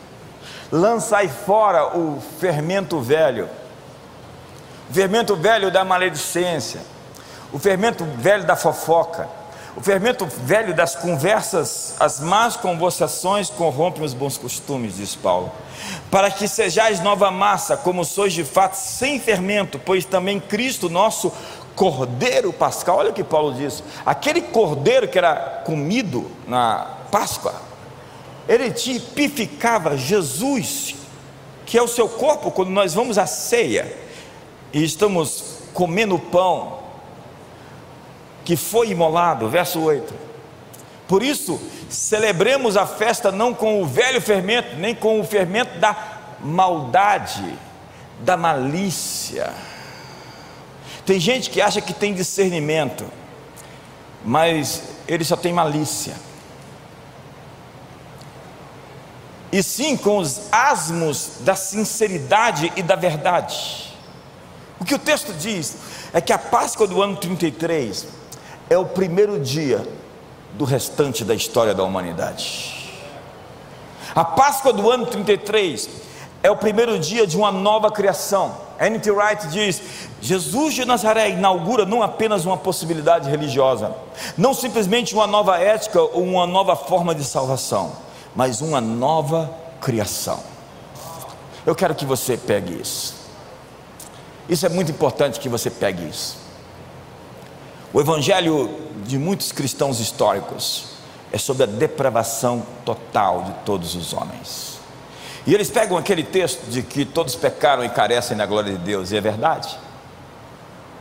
[0.73, 3.49] lançai fora o fermento velho,
[4.89, 6.81] o fermento velho da maledicência,
[7.53, 9.29] o fermento velho da fofoca,
[9.77, 15.51] o fermento velho das conversas, as más conversações corrompem os bons costumes, diz Paulo.
[16.11, 21.33] Para que sejais nova massa, como sois de fato, sem fermento, pois também Cristo, nosso
[21.75, 27.55] cordeiro pascal, olha o que Paulo diz: aquele cordeiro que era comido na Páscoa,
[28.49, 30.95] ele tipificava Jesus,
[31.67, 34.04] que é o seu corpo, quando nós vamos à ceia
[34.75, 36.83] e estamos comendo pão
[38.45, 40.13] que foi imolado, verso 8.
[41.09, 41.59] Por isso,
[41.89, 45.97] celebremos a festa não com o velho fermento, nem com o fermento da
[46.43, 47.59] maldade,
[48.21, 49.51] da malícia
[51.05, 53.05] tem gente que acha que tem discernimento,
[54.25, 56.15] mas ele só tem malícia.
[59.53, 63.94] E sim com os asmos da sinceridade e da verdade.
[64.85, 65.79] O que o texto diz
[66.13, 68.07] é que a Páscoa do ano 33
[68.69, 69.83] é o primeiro dia
[70.53, 72.93] do restante da história da humanidade.
[74.15, 75.89] A Páscoa do ano 33
[76.43, 78.59] é o primeiro dia de uma nova criação.
[78.79, 79.11] N.T.
[79.11, 79.81] Wright diz:
[80.21, 83.91] Jesus de Nazaré inaugura não apenas uma possibilidade religiosa,
[84.37, 87.93] não simplesmente uma nova ética ou uma nova forma de salvação,
[88.37, 90.41] mas uma nova criação.
[91.65, 93.24] Eu quero que você pegue isso.
[94.49, 96.37] Isso é muito importante que você pegue isso.
[97.93, 98.77] O evangelho
[99.07, 100.87] de muitos cristãos históricos
[101.33, 104.79] é sobre a depravação total de todos os homens.
[105.47, 109.13] E eles pegam aquele texto de que todos pecaram e carecem da glória de Deus,
[109.13, 109.79] e é verdade.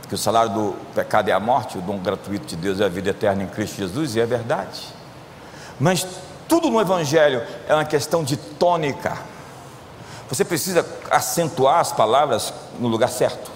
[0.08, 2.88] Que o salário do pecado é a morte, o dom gratuito de Deus é a
[2.88, 4.82] vida eterna em Cristo Jesus, e é verdade.
[5.80, 6.06] Mas
[6.46, 9.16] tudo no Evangelho é uma questão de tônica.
[10.28, 13.50] Você precisa acentuar as palavras no lugar certo.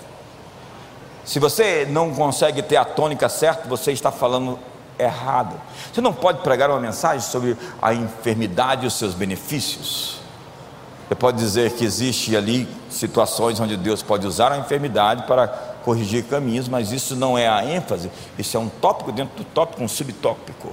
[1.24, 4.58] Se você não consegue ter a tônica certa, você está falando
[4.98, 5.60] errado.
[5.92, 10.18] Você não pode pregar uma mensagem sobre a enfermidade e os seus benefícios.
[11.08, 15.48] Você pode dizer que existe ali situações onde Deus pode usar a enfermidade para
[15.82, 19.82] corrigir caminhos, mas isso não é a ênfase, isso é um tópico dentro do tópico,
[19.82, 20.70] um subtópico.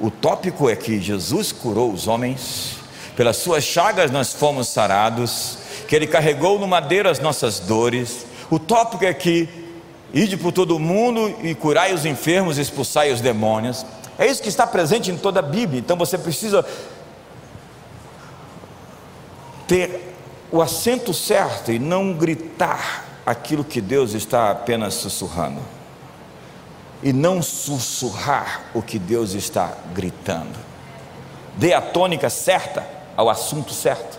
[0.00, 2.76] O tópico é que Jesus curou os homens,
[3.18, 8.24] pelas suas chagas nós fomos sarados, que Ele carregou no madeiro as nossas dores.
[8.48, 9.48] O tópico é que
[10.14, 13.84] ide por todo o mundo e curai os enfermos, expulsai os demônios.
[14.16, 15.80] É isso que está presente em toda a Bíblia.
[15.80, 16.64] Então você precisa
[19.66, 20.14] ter
[20.52, 25.60] o assento certo e não gritar aquilo que Deus está apenas sussurrando.
[27.02, 30.56] E não sussurrar o que Deus está gritando.
[31.56, 34.16] Dê a tônica certa ao assunto certo.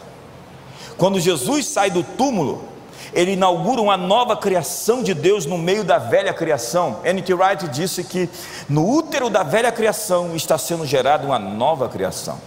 [0.97, 2.65] Quando Jesus sai do túmulo,
[3.13, 6.99] ele inaugura uma nova criação de Deus no meio da velha criação.
[7.05, 7.33] N.T.
[7.33, 8.29] Wright disse que
[8.67, 12.37] no útero da velha criação está sendo gerada uma nova criação.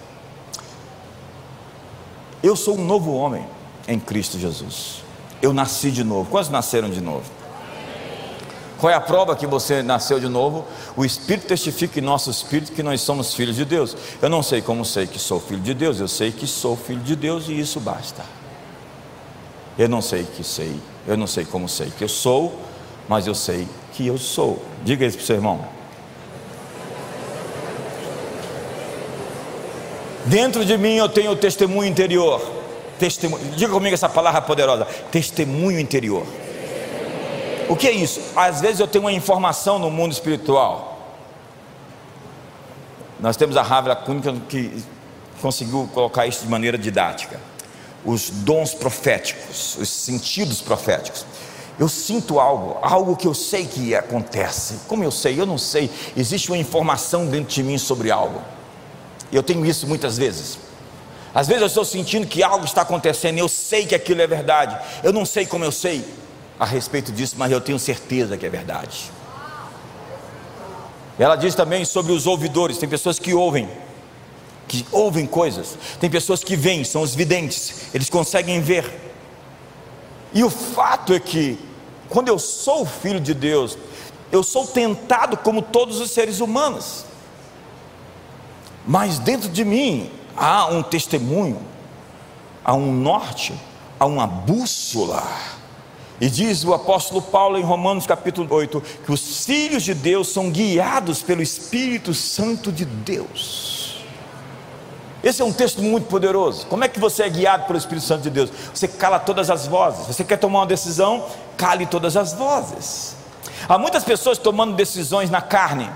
[2.42, 3.46] Eu sou um novo homem
[3.88, 5.02] em Cristo Jesus.
[5.40, 6.30] Eu nasci de novo.
[6.30, 7.24] Quantos nasceram de novo?
[8.82, 10.64] Qual é a prova que você nasceu de novo?
[10.96, 13.96] O Espírito testifica em nosso espírito que nós somos filhos de Deus.
[14.20, 16.98] Eu não sei como sei que sou filho de Deus, eu sei que sou filho
[16.98, 18.24] de Deus e isso basta.
[19.78, 20.74] Eu não sei que sei,
[21.06, 22.58] eu não sei como sei que eu sou,
[23.08, 24.60] mas eu sei que eu sou.
[24.82, 25.64] Diga isso para o seu irmão.
[30.26, 32.42] Dentro de mim eu tenho o testemunho interior.
[32.98, 36.26] Testemunho, diga comigo essa palavra poderosa: testemunho interior.
[37.72, 38.20] O que é isso?
[38.36, 41.08] Às vezes eu tenho uma informação no mundo espiritual.
[43.18, 44.84] Nós temos a Rávila Cúnica que
[45.40, 47.40] conseguiu colocar isso de maneira didática.
[48.04, 51.24] Os dons proféticos, os sentidos proféticos.
[51.78, 54.80] Eu sinto algo, algo que eu sei que acontece.
[54.86, 55.40] Como eu sei?
[55.40, 55.90] Eu não sei.
[56.14, 58.42] Existe uma informação dentro de mim sobre algo.
[59.32, 60.58] Eu tenho isso muitas vezes.
[61.34, 64.78] Às vezes eu estou sentindo que algo está acontecendo, eu sei que aquilo é verdade.
[65.02, 66.04] Eu não sei como eu sei
[66.62, 69.10] a respeito disso, mas eu tenho certeza que é verdade.
[71.18, 73.68] Ela diz também sobre os ouvidores: tem pessoas que ouvem,
[74.68, 79.12] que ouvem coisas, tem pessoas que veem, são os videntes, eles conseguem ver.
[80.32, 81.58] E o fato é que
[82.08, 83.76] quando eu sou filho de Deus,
[84.30, 87.04] eu sou tentado como todos os seres humanos,
[88.86, 91.60] mas dentro de mim há um testemunho,
[92.64, 93.52] há um norte,
[93.98, 95.51] há uma bússola.
[96.22, 100.52] E diz o apóstolo Paulo em Romanos capítulo 8 que os filhos de Deus são
[100.52, 104.04] guiados pelo Espírito Santo de Deus.
[105.20, 106.64] Esse é um texto muito poderoso.
[106.68, 108.50] Como é que você é guiado pelo Espírito Santo de Deus?
[108.72, 110.06] Você cala todas as vozes.
[110.06, 111.26] Você quer tomar uma decisão?
[111.56, 113.16] Cale todas as vozes.
[113.68, 115.90] Há muitas pessoas tomando decisões na carne.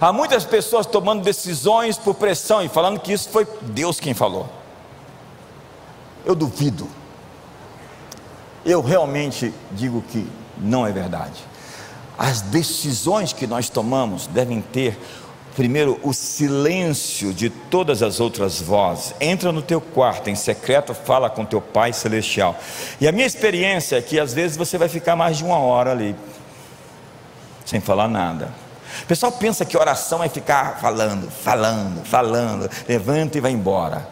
[0.00, 4.48] Há muitas pessoas tomando decisões por pressão e falando que isso foi Deus quem falou.
[6.24, 7.01] Eu duvido.
[8.64, 10.26] Eu realmente digo que
[10.58, 11.40] não é verdade.
[12.18, 14.98] As decisões que nós tomamos devem ter
[15.54, 19.14] Primeiro, o silêncio de todas as outras vozes.
[19.20, 22.58] Entra no teu quarto, em secreto, fala com teu Pai Celestial.
[22.98, 25.90] E a minha experiência é que às vezes você vai ficar mais de uma hora
[25.90, 26.16] ali,
[27.66, 28.48] sem falar nada.
[29.02, 34.08] O pessoal pensa que oração é ficar falando, falando, falando, levanta e vai embora.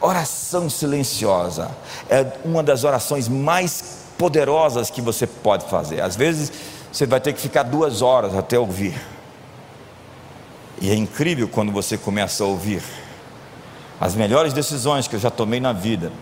[0.00, 1.70] Oração silenciosa
[2.08, 6.00] é uma das orações mais poderosas que você pode fazer.
[6.00, 6.52] Às vezes
[6.92, 8.94] você vai ter que ficar duas horas até ouvir.
[10.80, 12.82] E é incrível quando você começa a ouvir.
[14.00, 16.12] As melhores decisões que eu já tomei na vida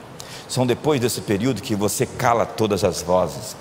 [0.48, 3.54] são depois desse período que você cala todas as vozes.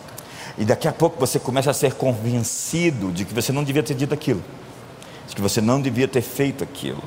[0.58, 3.94] E daqui a pouco você começa a ser convencido de que você não devia ter
[3.94, 4.42] dito aquilo,
[5.28, 7.04] de que você não devia ter feito aquilo.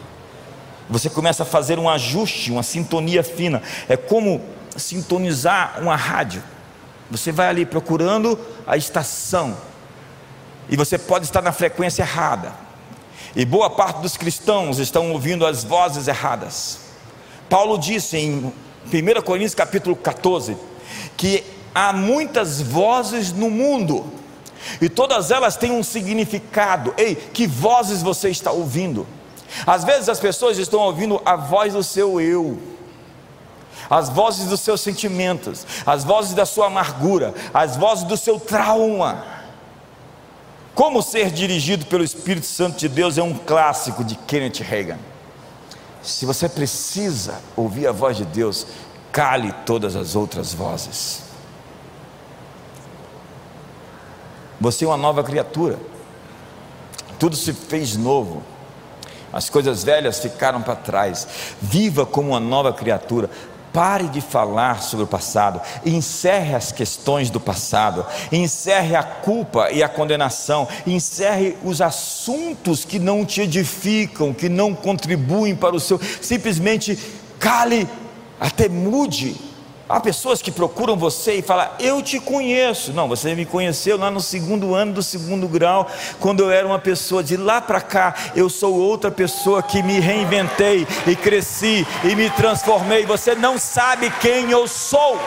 [0.89, 3.63] Você começa a fazer um ajuste, uma sintonia fina.
[3.89, 4.41] É como
[4.77, 6.43] sintonizar uma rádio.
[7.11, 9.57] Você vai ali procurando a estação.
[10.69, 12.69] E você pode estar na frequência errada
[13.35, 16.81] e boa parte dos cristãos estão ouvindo as vozes erradas.
[17.49, 18.53] Paulo disse em
[18.87, 20.57] 1 Coríntios capítulo 14
[21.17, 24.05] que há muitas vozes no mundo
[24.81, 26.93] e todas elas têm um significado.
[26.97, 29.07] Ei, que vozes você está ouvindo?
[29.67, 32.59] Às vezes as pessoas estão ouvindo a voz do seu eu,
[33.89, 39.25] as vozes dos seus sentimentos, as vozes da sua amargura, as vozes do seu trauma.
[40.75, 44.99] Como ser dirigido pelo Espírito Santo de Deus é um clássico de Kenneth Reagan.
[46.03, 48.67] Se você precisa ouvir a voz de Deus,
[49.11, 51.23] cale todas as outras vozes.
[54.61, 55.79] Você é uma nova criatura.
[57.19, 58.43] Tudo se fez novo.
[59.33, 61.27] As coisas velhas ficaram para trás.
[61.61, 63.31] Viva como uma nova criatura.
[63.73, 69.83] Pare de falar sobre o passado, encerre as questões do passado, encerre a culpa e
[69.83, 76.01] a condenação, encerre os assuntos que não te edificam, que não contribuem para o seu.
[76.23, 76.99] Simplesmente
[77.39, 77.87] cale,
[78.41, 79.48] até mude
[79.89, 82.93] Há pessoas que procuram você e falam, eu te conheço.
[82.93, 85.89] Não, você me conheceu lá no segundo ano do segundo grau,
[86.21, 87.25] quando eu era uma pessoa.
[87.25, 92.29] De lá para cá, eu sou outra pessoa que me reinventei e cresci e me
[92.29, 93.07] transformei.
[93.07, 95.19] Você não sabe quem eu sou.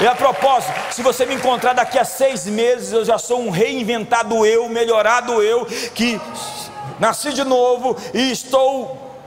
[0.00, 3.50] E a propósito, se você me encontrar daqui a seis meses, eu já sou um
[3.50, 6.18] reinventado eu, melhorado eu, que
[6.98, 9.18] nasci de novo e estou.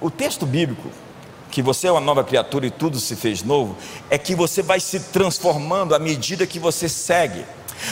[0.00, 1.03] O texto bíblico
[1.54, 3.76] que você é uma nova criatura e tudo se fez novo,
[4.10, 7.46] é que você vai se transformando à medida que você segue.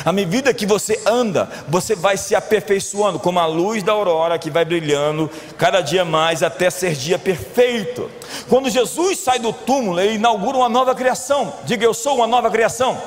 [0.04, 4.50] À medida que você anda, você vai se aperfeiçoando, como a luz da aurora que
[4.50, 8.10] vai brilhando cada dia mais até ser dia perfeito.
[8.48, 11.54] Quando Jesus sai do túmulo, ele inaugura uma nova criação.
[11.64, 13.00] Diga, eu sou uma nova criação.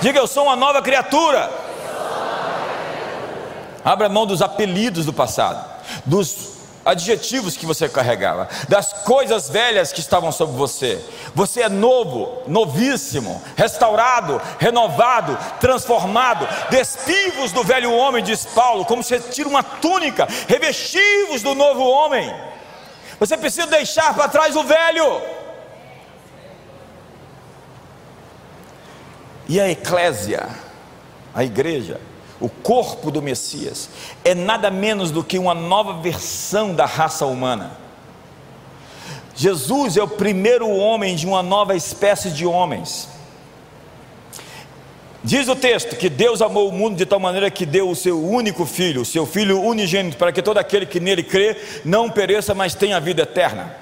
[0.00, 1.48] Diga, eu sou uma nova criatura.
[3.84, 5.64] Abra mão dos apelidos do passado,
[6.04, 6.55] dos
[6.86, 11.04] adjetivos que você carregava, das coisas velhas que estavam sobre você.
[11.34, 16.48] Você é novo, novíssimo, restaurado, renovado, transformado.
[16.70, 22.32] Despivos do velho homem, diz Paulo, como você tira uma túnica, revestivos do novo homem.
[23.18, 25.20] Você precisa deixar para trás o velho.
[29.48, 30.48] E a eclésia,
[31.34, 32.00] a igreja,
[32.40, 33.88] o corpo do Messias,
[34.24, 37.78] é nada menos do que uma nova versão da raça humana.
[39.34, 43.08] Jesus é o primeiro homem de uma nova espécie de homens.
[45.22, 48.24] Diz o texto que Deus amou o mundo de tal maneira que deu o seu
[48.24, 52.54] único filho, o seu filho unigênito, para que todo aquele que nele crê não pereça,
[52.54, 53.74] mas tenha vida eterna.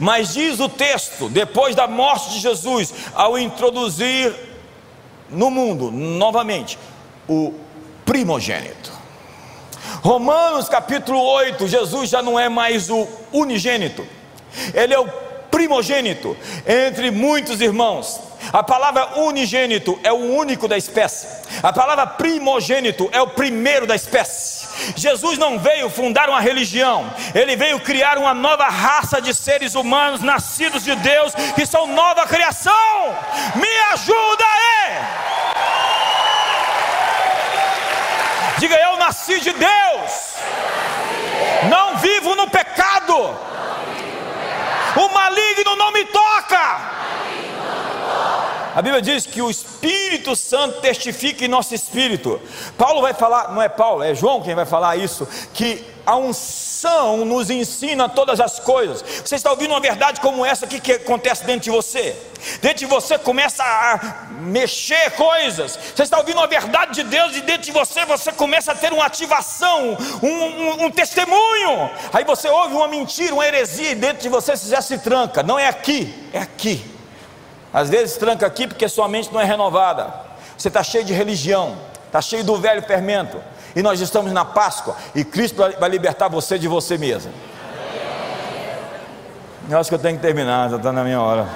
[0.00, 4.34] Mas diz o texto, depois da morte de Jesus, ao introduzir
[5.30, 6.78] no mundo novamente
[7.28, 7.54] o
[8.12, 8.92] primogênito.
[10.02, 14.06] Romanos capítulo 8, Jesus já não é mais o unigênito,
[14.74, 15.08] ele é o
[15.50, 16.36] primogênito
[16.66, 18.20] entre muitos irmãos.
[18.52, 21.26] A palavra unigênito é o único da espécie.
[21.62, 24.68] A palavra primogênito é o primeiro da espécie.
[24.94, 30.20] Jesus não veio fundar uma religião, ele veio criar uma nova raça de seres humanos
[30.20, 33.16] nascidos de Deus, que são nova criação.
[33.54, 35.91] Me ajuda aí!
[38.62, 40.36] Diga eu nasci de Deus,
[41.68, 43.36] não vivo no pecado,
[44.94, 46.78] o maligno não me toca.
[48.74, 52.40] A Bíblia diz que o Espírito Santo testifica em nosso espírito.
[52.78, 57.24] Paulo vai falar, não é Paulo, é João quem vai falar isso, que a unção
[57.24, 59.04] nos ensina todas as coisas.
[59.24, 62.16] Você está ouvindo uma verdade como essa aqui que acontece dentro de você?
[62.62, 65.78] Dentro de você começa a mexer coisas.
[65.94, 68.92] Você está ouvindo uma verdade de Deus e dentro de você você começa a ter
[68.92, 71.90] uma ativação, um, um, um testemunho.
[72.12, 75.42] Aí você ouve uma mentira, uma heresia e dentro de você já se tranca.
[75.42, 76.91] Não é aqui, é aqui.
[77.72, 80.12] Às vezes tranca aqui porque sua mente não é renovada.
[80.56, 83.42] Você está cheio de religião, está cheio do velho fermento.
[83.74, 87.32] E nós estamos na Páscoa e Cristo vai libertar você de você mesmo.
[89.68, 91.46] Eu acho que eu tenho que terminar, já está na minha hora.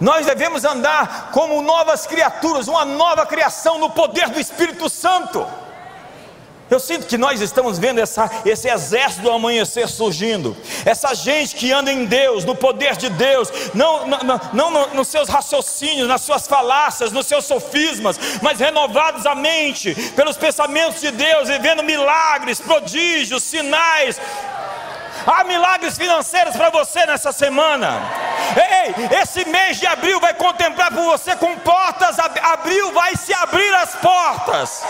[0.00, 5.44] Nós devemos andar como novas criaturas, uma nova criação no poder do Espírito Santo.
[6.70, 11.72] Eu sinto que nós estamos vendo essa, esse exército do amanhecer surgindo, essa gente que
[11.72, 14.18] anda em Deus, no poder de Deus, não, não,
[14.52, 19.94] não, não nos seus raciocínios, nas suas falácias, nos seus sofismas, mas renovados a mente
[20.12, 24.20] pelos pensamentos de Deus, vivendo milagres, prodígios, sinais.
[25.26, 28.00] Há milagres financeiros para você nessa semana.
[28.56, 32.18] Ei, esse mês de abril vai contemplar por você com portas.
[32.18, 34.82] Abril vai se abrir as portas.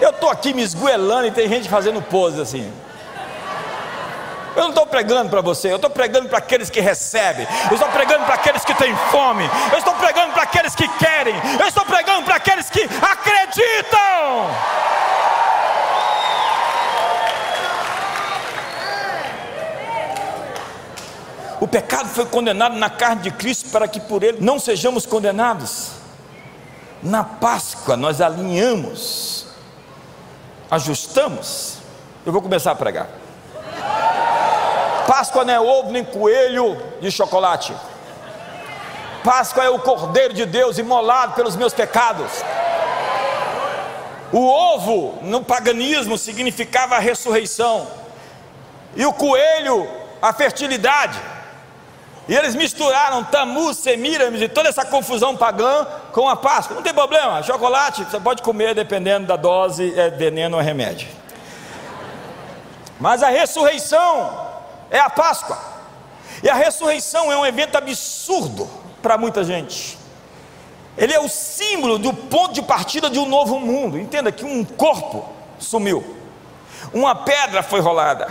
[0.00, 2.72] Eu estou aqui me esguelando e tem gente fazendo pose assim.
[4.56, 7.88] Eu não estou pregando para você, eu estou pregando para aqueles que recebem, eu estou
[7.88, 11.84] pregando para aqueles que têm fome, eu estou pregando para aqueles que querem, eu estou
[11.84, 14.00] pregando para aqueles que acreditam.
[21.60, 25.90] O pecado foi condenado na carne de Cristo para que por ele não sejamos condenados.
[27.02, 29.49] Na Páscoa nós alinhamos
[30.70, 31.78] ajustamos,
[32.24, 33.08] eu vou começar a pregar.
[35.06, 37.74] Páscoa não é ovo nem coelho de chocolate.
[39.24, 42.30] Páscoa é o Cordeiro de Deus imolado pelos meus pecados.
[44.32, 47.88] O ovo no paganismo significava a ressurreição,
[48.94, 49.88] e o coelho
[50.22, 51.18] a fertilidade.
[52.30, 56.76] E eles misturaram Tammuz, Semiramis e toda essa confusão pagã com a Páscoa.
[56.76, 61.08] Não tem problema, chocolate você pode comer dependendo da dose, é veneno ou remédio.
[63.00, 64.46] Mas a ressurreição
[64.92, 65.58] é a Páscoa.
[66.40, 68.70] E a ressurreição é um evento absurdo
[69.02, 69.98] para muita gente.
[70.96, 73.98] Ele é o símbolo do ponto de partida de um novo mundo.
[73.98, 75.28] Entenda que um corpo
[75.58, 76.16] sumiu,
[76.94, 78.28] uma pedra foi rolada,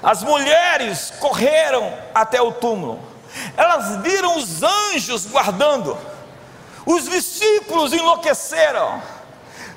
[0.00, 3.10] as mulheres correram até o túmulo
[3.56, 5.96] elas viram os anjos guardando,
[6.84, 9.02] os discípulos enlouqueceram.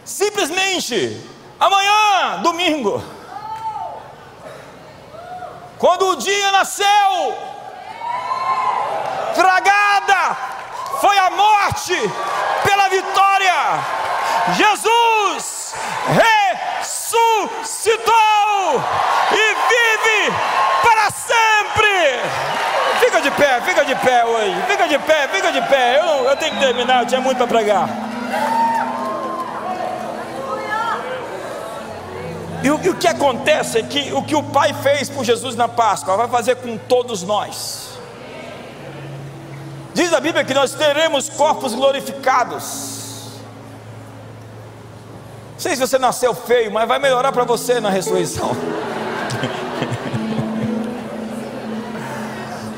[0.04, 1.22] Simplesmente,
[1.60, 3.04] amanhã, domingo,
[5.78, 6.86] quando o dia nasceu,
[9.34, 10.38] tragada
[11.02, 11.94] foi a morte
[12.64, 13.54] pela vitória.
[14.56, 15.76] Jesus
[16.82, 18.06] ressuscitou
[19.32, 20.55] e vive.
[23.16, 24.62] Fica de pé, fica de pé hoje.
[24.68, 26.00] Fica de pé, fica de pé.
[26.00, 27.88] Eu, eu tenho que terminar, eu tinha muito para pregar.
[32.62, 35.56] E o, e o que acontece é que o que o Pai fez por Jesus
[35.56, 37.92] na Páscoa vai fazer com todos nós.
[39.94, 43.30] Diz a Bíblia que nós teremos corpos glorificados.
[45.54, 48.52] Não sei se você nasceu feio, mas vai melhorar para você na ressurreição.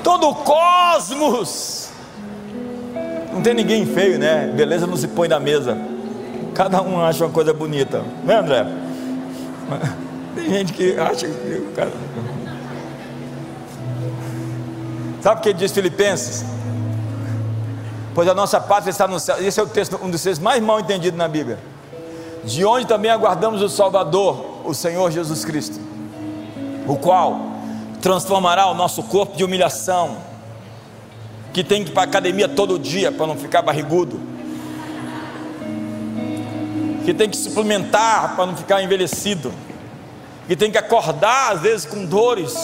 [0.07, 1.89] todo o cosmos.
[3.33, 4.47] Não tem ninguém feio, né?
[4.55, 5.77] Beleza não se põe na mesa.
[6.55, 8.65] Cada um acha uma coisa bonita, não é, André?
[10.33, 11.71] Tem gente que acha que.
[11.75, 11.91] Cara...
[15.21, 16.45] Sabe o que diz Filipenses?
[18.15, 19.35] Pois a nossa pátria está no céu.
[19.43, 21.59] Esse é o texto, um dos textos mais mal entendidos na Bíblia.
[22.45, 25.79] De onde também aguardamos o Salvador, o Senhor Jesus Cristo,
[26.87, 27.56] o qual
[28.01, 30.17] transformará o nosso corpo de humilhação,
[31.53, 34.19] que tem que ir para a academia todo dia para não ficar barrigudo,
[37.03, 39.53] que tem que suplementar para não ficar envelhecido,
[40.47, 42.55] que tem que acordar às vezes com dores,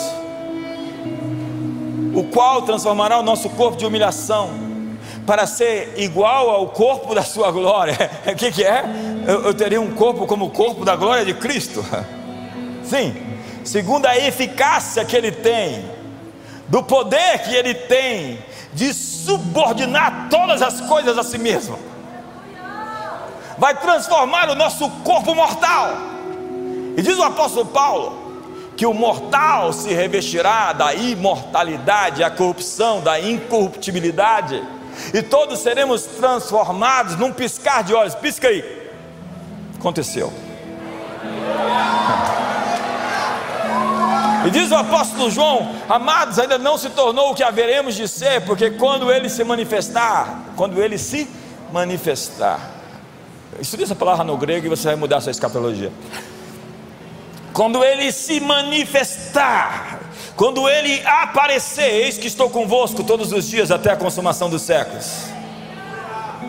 [2.14, 4.52] o qual transformará o nosso corpo de humilhação
[5.26, 8.12] para ser igual ao corpo da sua glória.
[8.32, 8.84] O que, que é?
[9.28, 11.84] Eu, eu teria um corpo como o corpo da glória de Cristo.
[12.84, 13.16] Sim,
[13.64, 15.90] segundo a eficácia que ele tem,
[16.68, 18.40] do poder que ele tem
[18.74, 21.78] de subordinar todas as coisas a si mesmo.
[23.58, 25.96] Vai transformar o nosso corpo mortal.
[26.98, 28.24] E diz o apóstolo Paulo
[28.76, 34.64] que o mortal se revestirá da imortalidade, a corrupção, da incorruptibilidade,
[35.14, 38.16] e todos seremos transformados num piscar de olhos.
[38.16, 38.90] Pisca aí.
[39.78, 40.34] Aconteceu.
[44.46, 48.42] E diz o apóstolo João: Amados, ainda não se tornou o que haveremos de ser,
[48.42, 51.30] porque quando ele se manifestar, quando ele se
[51.72, 52.60] manifestar,
[53.60, 55.92] estude essa palavra no grego e você vai mudar a sua escatologia.
[57.54, 60.00] Quando ele se manifestar,
[60.36, 65.34] quando ele aparecer, eis que estou convosco todos os dias até a consumação dos séculos.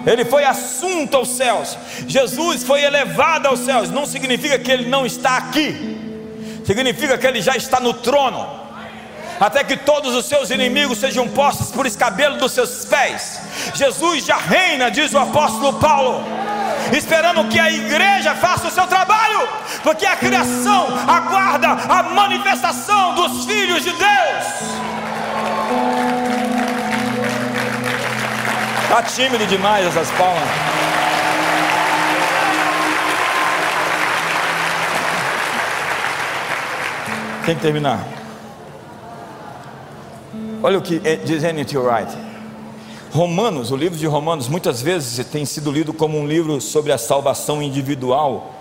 [0.07, 1.79] Ele foi assunto aos céus.
[2.09, 3.91] Jesus foi elevado aos céus.
[3.91, 6.04] Não significa que ele não está aqui
[6.65, 8.49] significa que ele já está no trono,
[9.39, 13.41] até que todos os seus inimigos sejam postos por escabelo dos seus pés.
[13.75, 16.25] Jesus já reina, diz o apóstolo Paulo,
[16.97, 19.49] esperando que a igreja faça o seu trabalho,
[19.83, 24.45] porque a criação aguarda a manifestação dos filhos de Deus.
[28.85, 30.64] Está tímido demais essas palmas.
[37.47, 38.09] Tem que terminar.
[40.63, 41.77] Olha o que diz N.T.
[41.77, 42.17] Wright.
[43.13, 46.97] Romanos, o livro de Romanos, muitas vezes tem sido lido como um livro sobre a
[46.97, 48.55] salvação individual,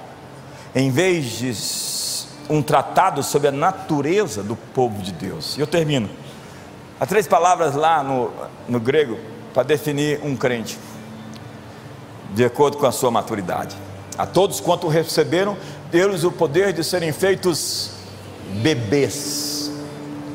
[0.75, 5.57] em vez de um tratado sobre a natureza do povo de Deus.
[5.57, 6.09] E eu termino.
[6.99, 8.31] Há três palavras lá no,
[8.67, 9.17] no grego
[9.53, 10.77] para definir um crente,
[12.35, 13.77] de acordo com a sua maturidade.
[14.17, 15.55] A todos quanto receberam,
[15.89, 18.02] deu-lhes o poder de serem feitos
[18.61, 19.71] bebês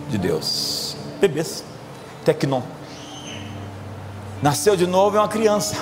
[0.09, 0.96] de Deus.
[1.20, 1.64] Bebês.
[2.24, 2.62] Tecnon.
[4.42, 5.76] Nasceu de novo é uma criança.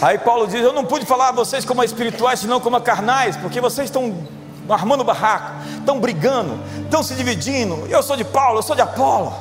[0.00, 2.80] Aí Paulo diz: Eu não pude falar a vocês como a espirituais, senão como a
[2.80, 4.26] carnais, porque vocês estão
[4.68, 7.86] armando barraco, estão brigando, estão se dividindo.
[7.88, 9.32] Eu sou de Paulo, eu sou de Apolo.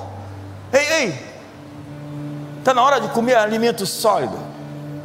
[0.73, 1.25] Ei, ei,
[2.59, 4.37] está na hora de comer alimento sólido.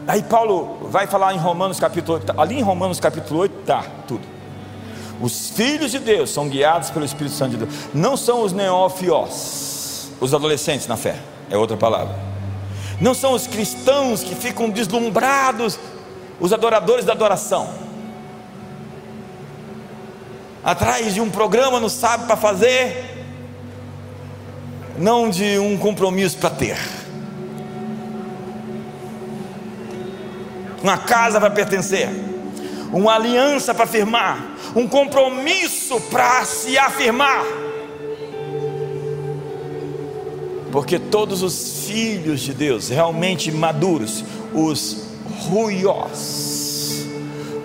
[0.07, 4.36] Aí Paulo vai falar em Romanos capítulo 8, ali em Romanos capítulo 8 está tudo.
[5.21, 7.75] Os filhos de Deus são guiados pelo Espírito Santo de Deus.
[7.95, 11.17] Não são os neófios, os adolescentes na fé,
[11.51, 12.15] é outra palavra.
[13.01, 15.79] Não são os cristãos que ficam deslumbrados,
[16.41, 17.69] os adoradores da adoração.
[20.65, 23.25] Atrás de um programa não sabe para fazer,
[24.99, 26.79] não de um compromisso para ter.
[30.83, 32.09] Uma casa para pertencer,
[32.93, 37.43] uma aliança para firmar, um compromisso para se afirmar.
[40.71, 44.23] Porque todos os filhos de Deus, realmente maduros,
[44.53, 45.05] os
[45.49, 47.07] ruiós,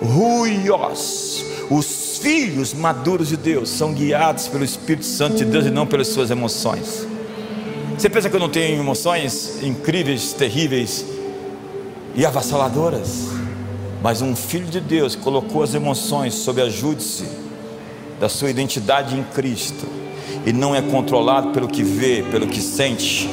[0.00, 5.86] ruiós, os filhos maduros de Deus, são guiados pelo Espírito Santo de Deus e não
[5.86, 7.06] pelas suas emoções.
[7.98, 11.04] Você pensa que eu não tenho emoções incríveis, terríveis
[12.14, 13.41] e avassaladoras?
[14.02, 17.24] Mas um filho de Deus colocou as emoções sob a júdice
[18.18, 19.86] da sua identidade em Cristo
[20.44, 23.30] e não é controlado pelo que vê, pelo que sente,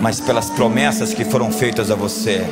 [0.00, 2.46] mas pelas promessas que foram feitas a você.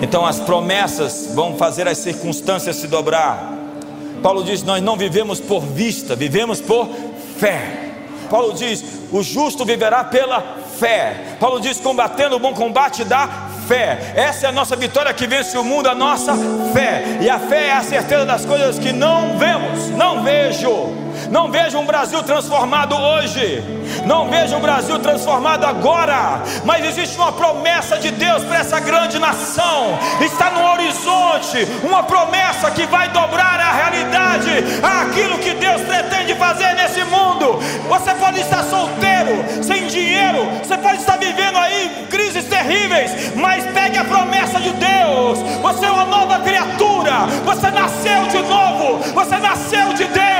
[0.00, 3.54] Então as promessas vão fazer as circunstâncias se dobrar.
[4.22, 6.88] Paulo diz: Nós não vivemos por vista, vivemos por
[7.38, 7.92] fé.
[8.30, 8.82] Paulo diz:
[9.12, 10.40] O justo viverá pela
[10.78, 11.36] fé.
[11.38, 14.12] Paulo diz: Combatendo o bom combate da fé.
[14.14, 16.34] Essa é a nossa vitória que vence o mundo, a nossa
[16.72, 17.18] fé.
[17.20, 19.90] E a fé é a certeza das coisas que não vemos.
[19.90, 21.05] Não vejo.
[21.30, 23.62] Não vejo um Brasil transformado hoje.
[24.04, 26.42] Não vejo um Brasil transformado agora.
[26.64, 29.98] Mas existe uma promessa de Deus para essa grande nação.
[30.20, 34.50] Está no horizonte uma promessa que vai dobrar a realidade,
[34.82, 37.58] aquilo que Deus pretende fazer nesse mundo.
[37.88, 43.98] Você pode estar solteiro, sem dinheiro, você pode estar vivendo aí crises terríveis, mas pegue
[43.98, 45.38] a promessa de Deus.
[45.62, 47.26] Você é uma nova criatura.
[47.44, 48.98] Você nasceu de novo.
[49.14, 50.35] Você nasceu de Deus.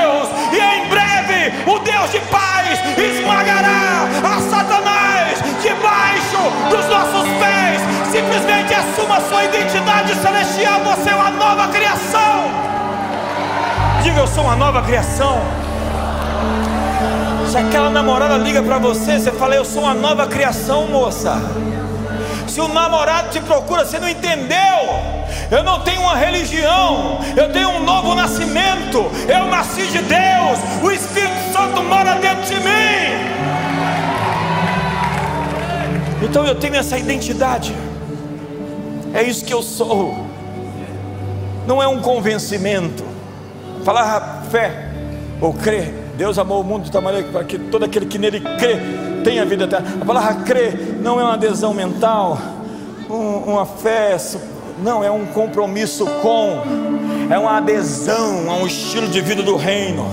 [0.51, 6.37] E em breve o Deus de paz esmagará a Satanás debaixo
[6.69, 7.81] dos nossos pés.
[8.11, 10.79] Simplesmente assuma sua identidade celestial.
[10.83, 12.51] Você é uma nova criação.
[14.01, 15.41] Diga, eu sou uma nova criação.
[17.47, 21.37] Se aquela namorada liga para você, você fala: Eu sou uma nova criação, moça.
[22.47, 24.57] Se o namorado te procura, você não entendeu.
[25.49, 29.09] Eu não tenho uma religião, eu tenho um novo nascimento.
[29.27, 33.27] Eu nasci de Deus, o Espírito Santo mora dentro de mim.
[36.21, 37.75] Então eu tenho essa identidade,
[39.13, 40.25] é isso que eu sou,
[41.65, 43.05] não é um convencimento.
[43.85, 44.89] Falar fé
[45.39, 48.41] ou crer, Deus amou o mundo de tal maneira para que todo aquele que nele
[48.57, 48.77] crê
[49.23, 49.87] tenha vida eterna.
[50.01, 52.37] A palavra crer não é uma adesão mental,
[53.09, 54.17] um, uma fé,
[54.81, 56.61] não, é um compromisso com,
[57.31, 60.05] é uma adesão a um estilo de vida do reino,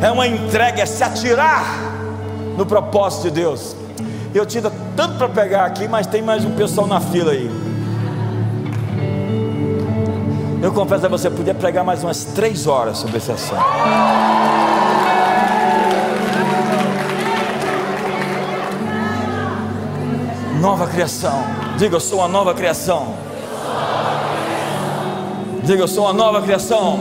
[0.00, 1.64] é uma entrega, é se atirar
[2.56, 3.76] no propósito de Deus.
[4.34, 4.62] Eu tinha
[4.96, 7.50] tanto para pegar aqui, mas tem mais um pessoal na fila aí.
[10.62, 13.60] Eu confesso a você, podia pregar mais umas três horas sobre esse assunto.
[20.62, 21.44] Nova criação.
[21.76, 23.16] Diga, eu sou uma nova criação.
[25.64, 27.00] Diga, eu sou uma nova criação.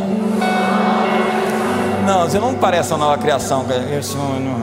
[2.03, 3.64] Não, você não parece uma nova criação.
[3.91, 4.62] Eu sou, não,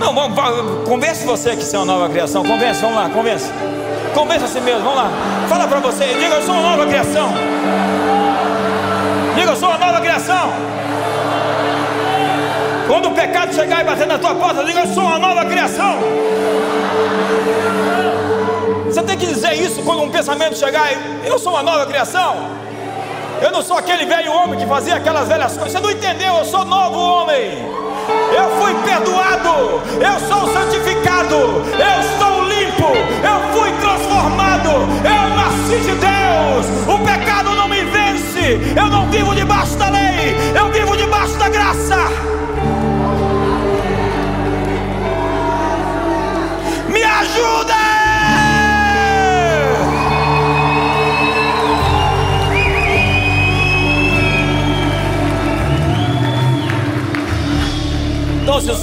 [0.00, 2.42] não, vamos, convence você que você é uma nova criação.
[2.44, 3.52] Convence, vamos lá, convence.
[4.12, 5.10] Convence a si mesmo, vamos lá.
[5.48, 7.28] Fala para você, diga eu sou uma nova criação.
[9.36, 10.50] Diga eu sou uma nova criação.
[12.86, 15.98] Quando o pecado chegar e bater na tua porta, diga eu sou uma nova criação.
[18.84, 20.88] Você tem que dizer isso quando um pensamento chegar,
[21.24, 22.36] eu sou uma nova criação.
[23.42, 25.72] Eu não sou aquele velho homem que fazia aquelas velhas coisas.
[25.72, 26.34] Você não entendeu?
[26.36, 27.76] Eu sou novo homem
[28.32, 33.95] eu fui perdoado, eu sou santificado, eu estou limpo, eu fui transformado,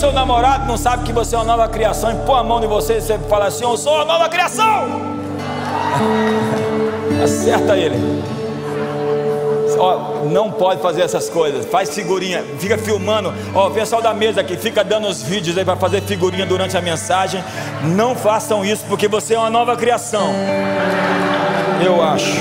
[0.04, 2.68] seu namorado não sabe que você é uma nova criação e põe a mão em
[2.68, 4.86] você e você fala assim: Eu sou uma nova criação,
[7.24, 7.96] acerta ele.
[9.78, 11.66] Ó, não pode fazer essas coisas.
[11.66, 13.34] Faz figurinha, fica filmando.
[13.56, 16.76] Ó, o pessoal da mesa aqui fica dando os vídeos aí para fazer figurinha durante
[16.76, 17.42] a mensagem.
[17.96, 20.34] Não façam isso porque você é uma nova criação.
[21.84, 22.38] Eu acho.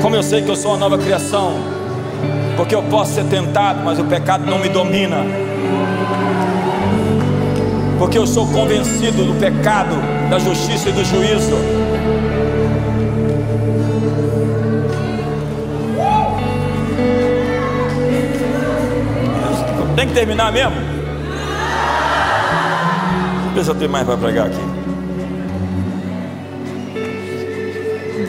[0.00, 1.71] Como eu sei que eu sou uma nova criação,
[2.62, 5.16] porque eu posso ser tentado, mas o pecado não me domina.
[7.98, 9.96] Porque eu sou convencido do pecado,
[10.30, 11.56] da justiça e do juízo.
[19.96, 20.76] Tem que terminar mesmo?
[23.56, 24.62] Vê se eu mais para pregar aqui.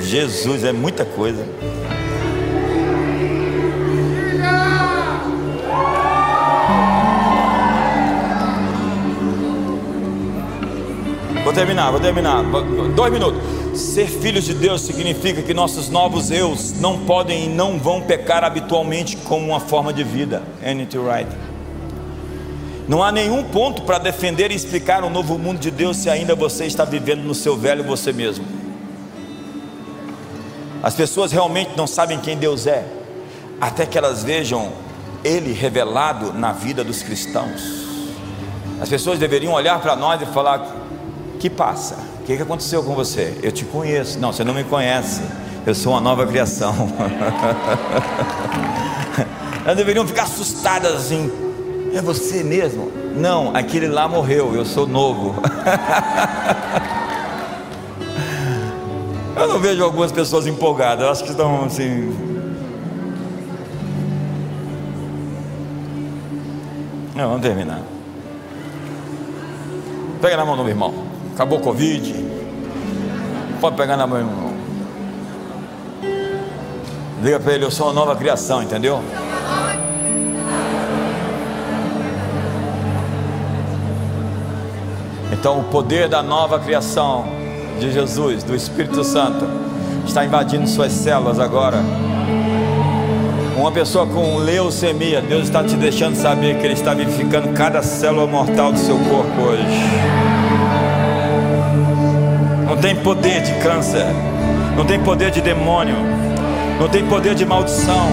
[0.03, 1.45] Jesus, é muita coisa.
[11.53, 12.43] Vou terminar, vou terminar.
[12.95, 13.39] Dois minutos.
[13.79, 18.43] Ser filhos de Deus significa que nossos novos eus não podem e não vão pecar
[18.43, 20.41] habitualmente como uma forma de vida.
[20.63, 20.97] N.T.
[20.97, 21.29] Wright.
[22.87, 26.33] Não há nenhum ponto para defender e explicar um novo mundo de Deus se ainda
[26.33, 28.43] você está vivendo no seu velho você mesmo.
[30.81, 32.83] As pessoas realmente não sabem quem Deus é,
[33.61, 34.71] até que elas vejam
[35.23, 37.61] Ele revelado na vida dos cristãos.
[38.81, 40.82] As pessoas deveriam olhar para nós e falar:
[41.43, 41.97] que passa?
[42.21, 43.37] O que, que aconteceu com você?
[43.43, 44.17] Eu te conheço.
[44.17, 45.21] Não, você não me conhece.
[45.65, 46.73] Eu sou uma nova criação.
[49.65, 51.29] Elas deveriam ficar assustadas assim.
[51.93, 52.89] É você mesmo?
[53.13, 54.55] Não, aquele lá morreu.
[54.55, 55.35] Eu sou novo.
[59.35, 61.03] eu não vejo algumas pessoas empolgadas.
[61.03, 62.17] Eu acho que estão assim.
[67.13, 67.81] Não, vamos terminar.
[70.21, 71.02] Pega na mão do meu irmão.
[71.33, 72.13] Acabou Covid.
[73.59, 74.53] Pode pegar na mão.
[77.23, 79.01] Diga para ele, eu sou uma nova criação, entendeu?
[85.31, 87.25] Então o poder da nova criação
[87.79, 89.47] de Jesus, do Espírito Santo,
[90.05, 91.77] está invadindo suas células agora.
[93.57, 98.27] Uma pessoa com leucemia, Deus está te deixando saber que Ele está vivificando cada célula
[98.27, 100.32] mortal do seu corpo hoje
[102.73, 104.07] não tem poder de câncer,
[104.75, 105.95] não tem poder de demônio,
[106.79, 108.09] não tem poder de maldição,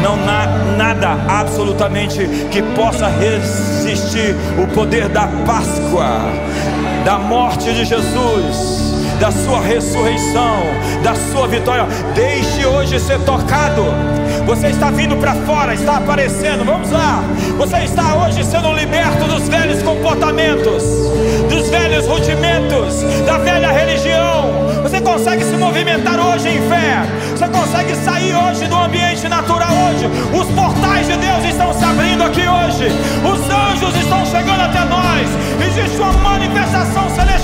[0.00, 0.46] não há
[0.76, 2.20] nada absolutamente
[2.52, 6.20] que possa resistir o poder da Páscoa,
[7.04, 10.60] da morte de Jesus, da sua ressurreição,
[11.02, 11.88] da sua vitória.
[12.14, 13.82] Deixe hoje ser tocado.
[14.46, 16.64] Você está vindo para fora, está aparecendo.
[16.64, 17.24] Vamos lá.
[17.58, 20.84] Você está hoje sendo liberto dos velhos comportamentos,
[21.50, 24.68] dos velhos rudimentos, da velha religião.
[24.82, 27.02] Você consegue se movimentar hoje em fé.
[27.32, 30.06] Você consegue sair hoje do ambiente natural hoje.
[30.32, 32.86] Os portais de Deus estão se abrindo aqui hoje.
[33.24, 35.28] Os anjos estão chegando até nós.
[35.66, 37.35] Existe uma manifestação celestial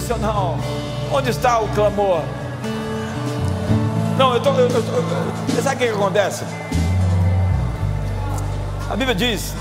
[0.00, 0.58] Seja intencional.
[1.12, 2.22] Onde está o clamor?
[4.16, 4.54] Não, eu estou.
[5.62, 6.44] Sabe o que acontece?
[8.88, 9.54] A Bíblia diz: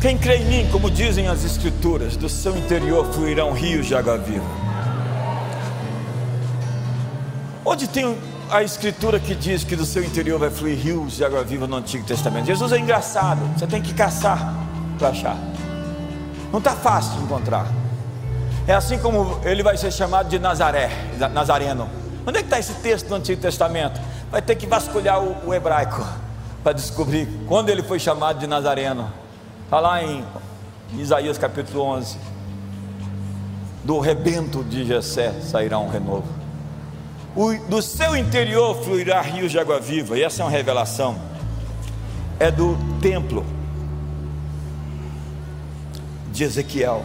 [0.00, 4.18] Quem crê em mim, como dizem as Escrituras, do seu interior fluirão rios de água
[4.18, 4.44] viva.
[7.64, 8.16] Onde tem
[8.50, 11.76] a Escritura que diz que do seu interior vai fluir rios de água viva no
[11.76, 12.46] Antigo Testamento?
[12.46, 14.54] Jesus é engraçado, você tem que caçar
[14.98, 15.36] para achar.
[16.50, 17.77] Não está fácil de encontrar.
[18.68, 20.90] É assim como ele vai ser chamado de Nazaré,
[21.32, 21.88] Nazareno.
[22.26, 23.98] Onde é que está esse texto do Antigo Testamento?
[24.30, 26.06] Vai ter que vasculhar o, o hebraico
[26.62, 29.10] para descobrir quando ele foi chamado de Nazareno.
[29.64, 30.22] Está lá em
[30.98, 32.18] Isaías capítulo 11.
[33.84, 36.28] Do rebento de Jessé sairá um renovo.
[37.34, 40.18] O, do seu interior fluirá rios de água viva.
[40.18, 41.18] E essa é uma revelação.
[42.38, 43.46] É do templo
[46.30, 47.02] de Ezequiel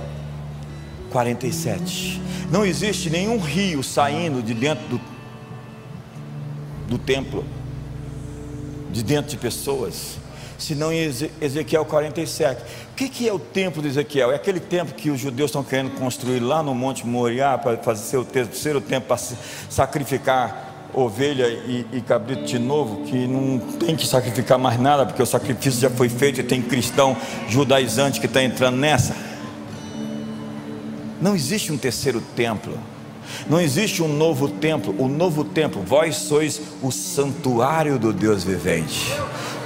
[1.14, 2.20] 47.
[2.51, 5.01] Não existe nenhum rio saindo de dentro do,
[6.89, 7.45] do templo,
[8.91, 10.18] de dentro de pessoas,
[10.57, 10.99] senão em
[11.39, 12.61] Ezequiel 47.
[12.91, 14.32] O que, que é o templo de Ezequiel?
[14.32, 18.18] É aquele templo que os judeus estão querendo construir lá no Monte Moriá para fazer
[18.18, 19.18] o terceiro templo para
[19.70, 25.24] sacrificar ovelha e, e, cabrito de novo, que não tem que sacrificar mais nada, porque
[25.24, 27.18] o sacrifício já foi feito e tem cristão
[27.49, 29.32] judaizante que está entrando nessa.
[31.24, 32.78] Não existe um terceiro templo.
[33.49, 34.93] Não existe um novo templo.
[34.99, 39.15] O novo templo, vós sois o santuário do Deus vivente.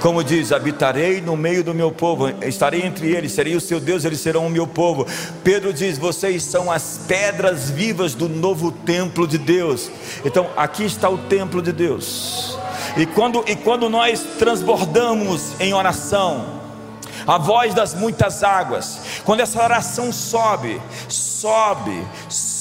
[0.00, 4.04] Como diz, habitarei no meio do meu povo, estarei entre eles, serei o seu Deus,
[4.04, 5.04] eles serão o meu povo.
[5.42, 9.90] Pedro diz: vocês são as pedras vivas do novo templo de Deus.
[10.24, 12.56] Então, aqui está o templo de Deus.
[12.96, 16.57] E quando, e quando nós transbordamos em oração,
[17.28, 22.57] a voz das muitas águas, quando essa oração sobe, sobe, sobe,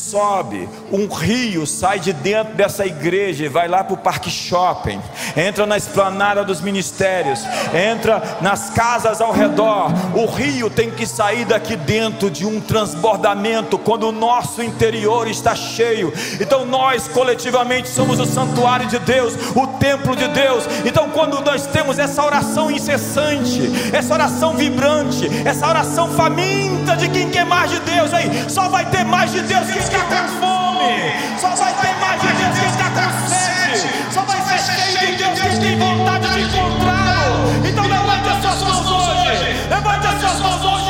[0.92, 5.02] um rio sai de dentro dessa igreja e vai lá para o parque shopping,
[5.36, 7.44] entra na esplanada dos ministérios,
[7.74, 9.92] entra nas casas ao redor.
[10.14, 15.56] O rio tem que sair daqui dentro de um transbordamento quando o nosso interior está
[15.56, 16.14] cheio.
[16.40, 20.64] Então nós coletivamente somos o santuário de Deus, o templo de Deus.
[20.86, 23.62] Então quando nós temos essa oração incessante,
[23.94, 28.86] essa oração vibrante, essa oração faminta de quem quer mais de Deus, aí só vai
[28.90, 32.82] ter mais de Deus quem está com fome, só vai ter mais de Deus que
[32.82, 37.68] está com sede, só vai ser cheio de Deus que tem vontade de encontrá-lo.
[37.68, 40.87] Então levante as suas mãos hoje, levante as suas mãos hoje.